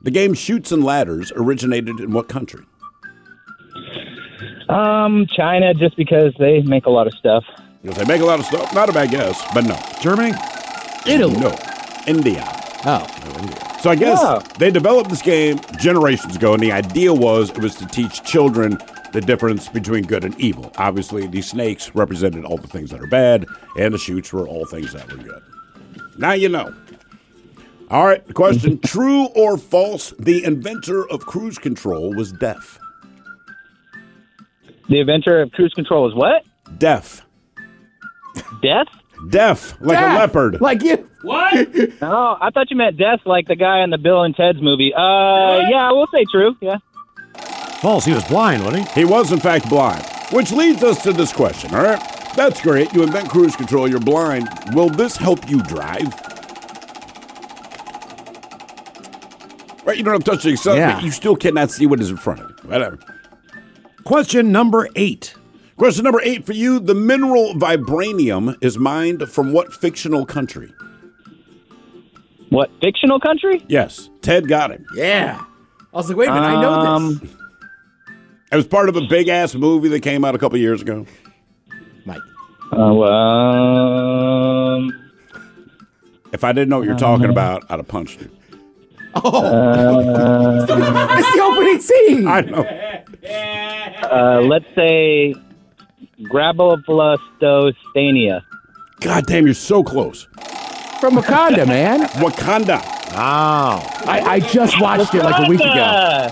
[0.02, 2.66] The game Chutes and Ladders originated in what country?
[4.68, 7.44] Um, China, just because they make a lot of stuff.
[7.82, 8.74] Because they make a lot of stuff.
[8.74, 9.80] Not a bad guess, but no.
[10.02, 10.34] Germany?
[11.08, 11.40] Italy.
[11.40, 11.56] No.
[12.08, 12.44] India.
[12.86, 13.72] Oh.
[13.86, 14.40] So I guess Oh.
[14.58, 18.80] they developed this game generations ago, and the idea was it was to teach children
[19.14, 20.72] the difference between good and evil.
[20.80, 23.46] Obviously, the snakes represented all the things that are bad,
[23.78, 25.44] and the chutes were all things that were good.
[26.18, 26.74] Now you know.
[27.92, 30.16] All right, question True or false?
[30.18, 32.80] The inventor of cruise control was deaf.
[34.90, 36.44] The inventor of cruise control is what?
[36.80, 37.24] Deaf.
[38.64, 38.88] Death?
[39.30, 40.60] Deaf, like Def Leppard.
[40.60, 41.08] Like you.
[41.26, 41.68] What?
[42.02, 44.94] oh, I thought you meant death like the guy in the Bill and Ted's movie.
[44.94, 46.56] Uh, yeah, we'll say true.
[46.62, 46.78] Yeah.
[47.82, 48.06] False.
[48.06, 49.02] He was blind, wasn't he?
[49.02, 50.06] He was, in fact, blind.
[50.32, 52.02] Which leads us to this question, all right?
[52.36, 52.94] That's great.
[52.94, 54.48] You invent cruise control, you're blind.
[54.74, 56.14] Will this help you drive?
[59.86, 60.96] Right, you don't have to touch the accelerator, Yeah.
[60.96, 62.70] but you still cannot see what is in front of you.
[62.70, 62.98] Whatever.
[64.04, 65.36] Question number eight.
[65.78, 66.80] Question number eight for you.
[66.80, 70.74] The mineral vibranium is mined from what fictional country?
[72.50, 73.64] What fictional country?
[73.68, 74.82] Yes, Ted got it.
[74.96, 75.44] Yeah.
[75.94, 77.30] I was like, wait a minute, I know Um, this.
[78.52, 81.06] It was part of a big ass movie that came out a couple years ago.
[82.06, 82.22] Mike.
[82.72, 84.92] Oh, um,
[86.32, 88.30] If I didn't know what you're talking about, I'd have punched you.
[89.16, 89.22] uh,
[91.18, 92.28] It's the opening scene.
[92.28, 92.66] I know.
[94.12, 95.34] uh, let's say
[96.22, 98.42] Graboblastostania.
[99.02, 100.28] God damn, you're so close.
[101.00, 102.02] From Wakanda, man.
[102.20, 102.82] Wakanda.
[103.12, 103.82] Oh.
[104.08, 106.30] I, I just watched it like a week ago.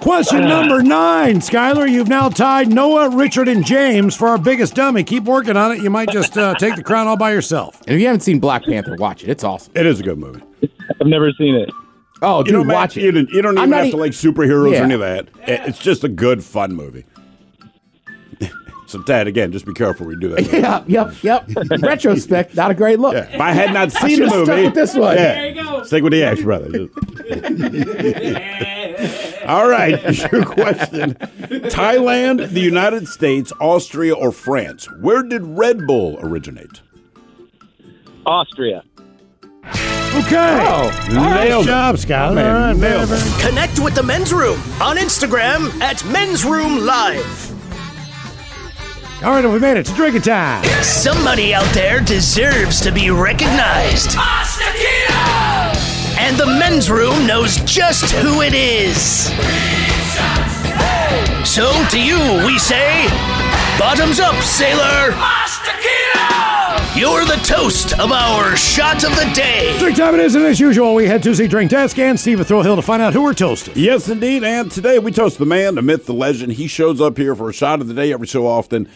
[0.00, 1.90] Question number nine, Skylar.
[1.90, 5.04] You've now tied Noah, Richard, and James for our biggest dummy.
[5.04, 5.82] Keep working on it.
[5.82, 7.80] You might just uh, take the crown all by yourself.
[7.86, 9.28] And if you haven't seen Black Panther, watch it.
[9.28, 9.72] It's awesome.
[9.76, 10.42] It is a good movie.
[11.00, 11.70] I've never seen it.
[12.22, 13.12] Oh, You dude, don't, ma- watch you it.
[13.12, 14.80] don't, you don't I'm even have e- to like superheroes Yeah.
[14.80, 15.28] or any of that.
[15.46, 17.04] It's just a good, fun movie.
[18.88, 20.52] So, Ted, again, just be careful when you do that.
[20.52, 21.48] Yeah, yep, yep.
[21.70, 23.14] In retrospect, not a great look.
[23.14, 25.16] If I had not I seen the movie, stuck with this one.
[25.16, 25.34] Yeah.
[25.34, 25.82] There you go.
[25.84, 26.68] Stick with the X, brother.
[29.48, 29.92] All right,
[30.32, 31.14] your question:
[31.70, 34.88] Thailand, the United States, Austria, or France?
[35.00, 36.80] Where did Red Bull originate?
[38.26, 38.82] Austria.
[39.64, 40.64] Okay.
[40.66, 42.34] Oh, Nice job, Scott.
[42.34, 43.24] Man, All right, nailed very, it.
[43.24, 47.47] very- Connect with the men's room on Instagram at men's room live.
[49.20, 49.78] All right, we made it.
[49.78, 50.64] It's drinking time.
[50.80, 54.16] Somebody out there deserves to be recognized.
[56.20, 59.26] And the men's room knows just who it is.
[61.44, 63.08] So to you, we say,
[63.76, 65.12] bottoms up, sailor.
[66.98, 69.78] You're the toast of our shot of the day.
[69.78, 72.44] Drink time it is, and as usual, we head to the drink desk and Steve
[72.44, 73.74] Thrill Hill to find out who we're toasting.
[73.76, 74.42] Yes, indeed.
[74.42, 76.54] And today we toast the man, the myth, the legend.
[76.54, 78.88] He shows up here for a shot of the day every so often.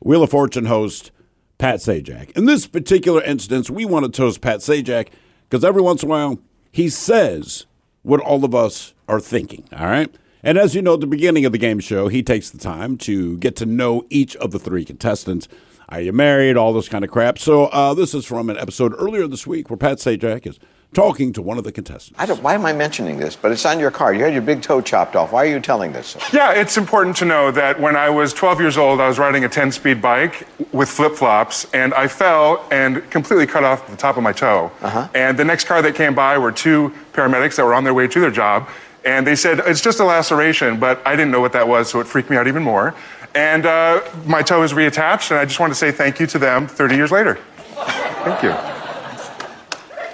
[0.00, 1.10] Wheel of Fortune host
[1.58, 2.30] Pat Sajak.
[2.30, 5.08] In this particular instance, we want to toast Pat Sajak
[5.50, 6.38] because every once in a while
[6.70, 7.66] he says
[8.00, 9.68] what all of us are thinking.
[9.76, 10.10] All right.
[10.42, 12.96] And as you know, at the beginning of the game show, he takes the time
[12.98, 15.48] to get to know each of the three contestants.
[15.88, 16.56] Are you married?
[16.56, 17.38] All this kind of crap.
[17.38, 20.58] So uh, this is from an episode earlier this week where Pat Sajak is
[20.94, 22.18] talking to one of the contestants.
[22.20, 23.34] I don't, why am I mentioning this?
[23.34, 24.16] But it's on your card.
[24.16, 25.32] You had your big toe chopped off.
[25.32, 26.16] Why are you telling this?
[26.32, 29.44] Yeah, it's important to know that when I was 12 years old, I was riding
[29.44, 33.96] a 10 speed bike with flip flops, and I fell and completely cut off the
[33.96, 34.70] top of my toe.
[35.14, 38.06] And the next car that came by were two paramedics that were on their way
[38.08, 38.68] to their job,
[39.04, 42.00] and they said, It's just a laceration, but I didn't know what that was, so
[42.00, 42.94] it freaked me out even more.
[43.34, 46.38] And uh, my toe is reattached, and I just want to say thank you to
[46.38, 47.38] them 30 years later.
[47.74, 48.50] Thank you.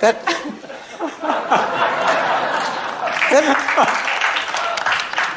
[0.00, 0.24] That.
[3.30, 3.44] That,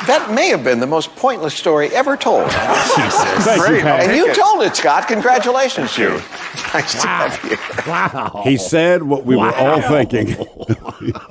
[0.08, 2.46] that may have been the most pointless story ever told.
[2.50, 3.44] Jesus.
[3.44, 3.82] Thank you, Great.
[3.82, 4.00] Pat.
[4.02, 4.44] And you Thank you.
[4.44, 5.08] told it, Scott.
[5.08, 6.22] Congratulations to you.
[6.74, 7.58] Nice to have you.
[7.90, 8.42] Wow.
[8.46, 10.36] He said what we were all thinking.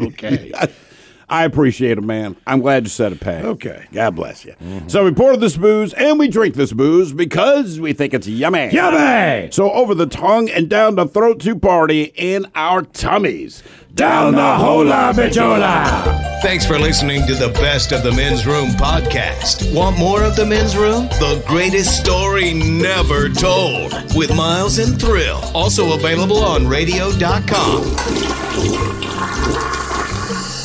[0.00, 0.52] Okay.
[1.30, 2.36] I appreciate it, man.
[2.44, 3.44] I'm glad you said it, Pat.
[3.44, 3.86] Okay.
[3.92, 4.54] God bless you.
[4.88, 8.70] So we pour this booze and we drink this booze because we think it's yummy.
[8.70, 9.48] Yummy!
[9.52, 13.62] So over the tongue and down the throat to party in our tummies.
[13.94, 16.42] Down the hola bichola.
[16.42, 19.74] Thanks for listening to the Best of the Men's Room podcast.
[19.74, 21.06] Want more of the Men's Room?
[21.20, 25.40] The greatest story never told with Miles and Thrill.
[25.54, 27.84] Also available on radio.com.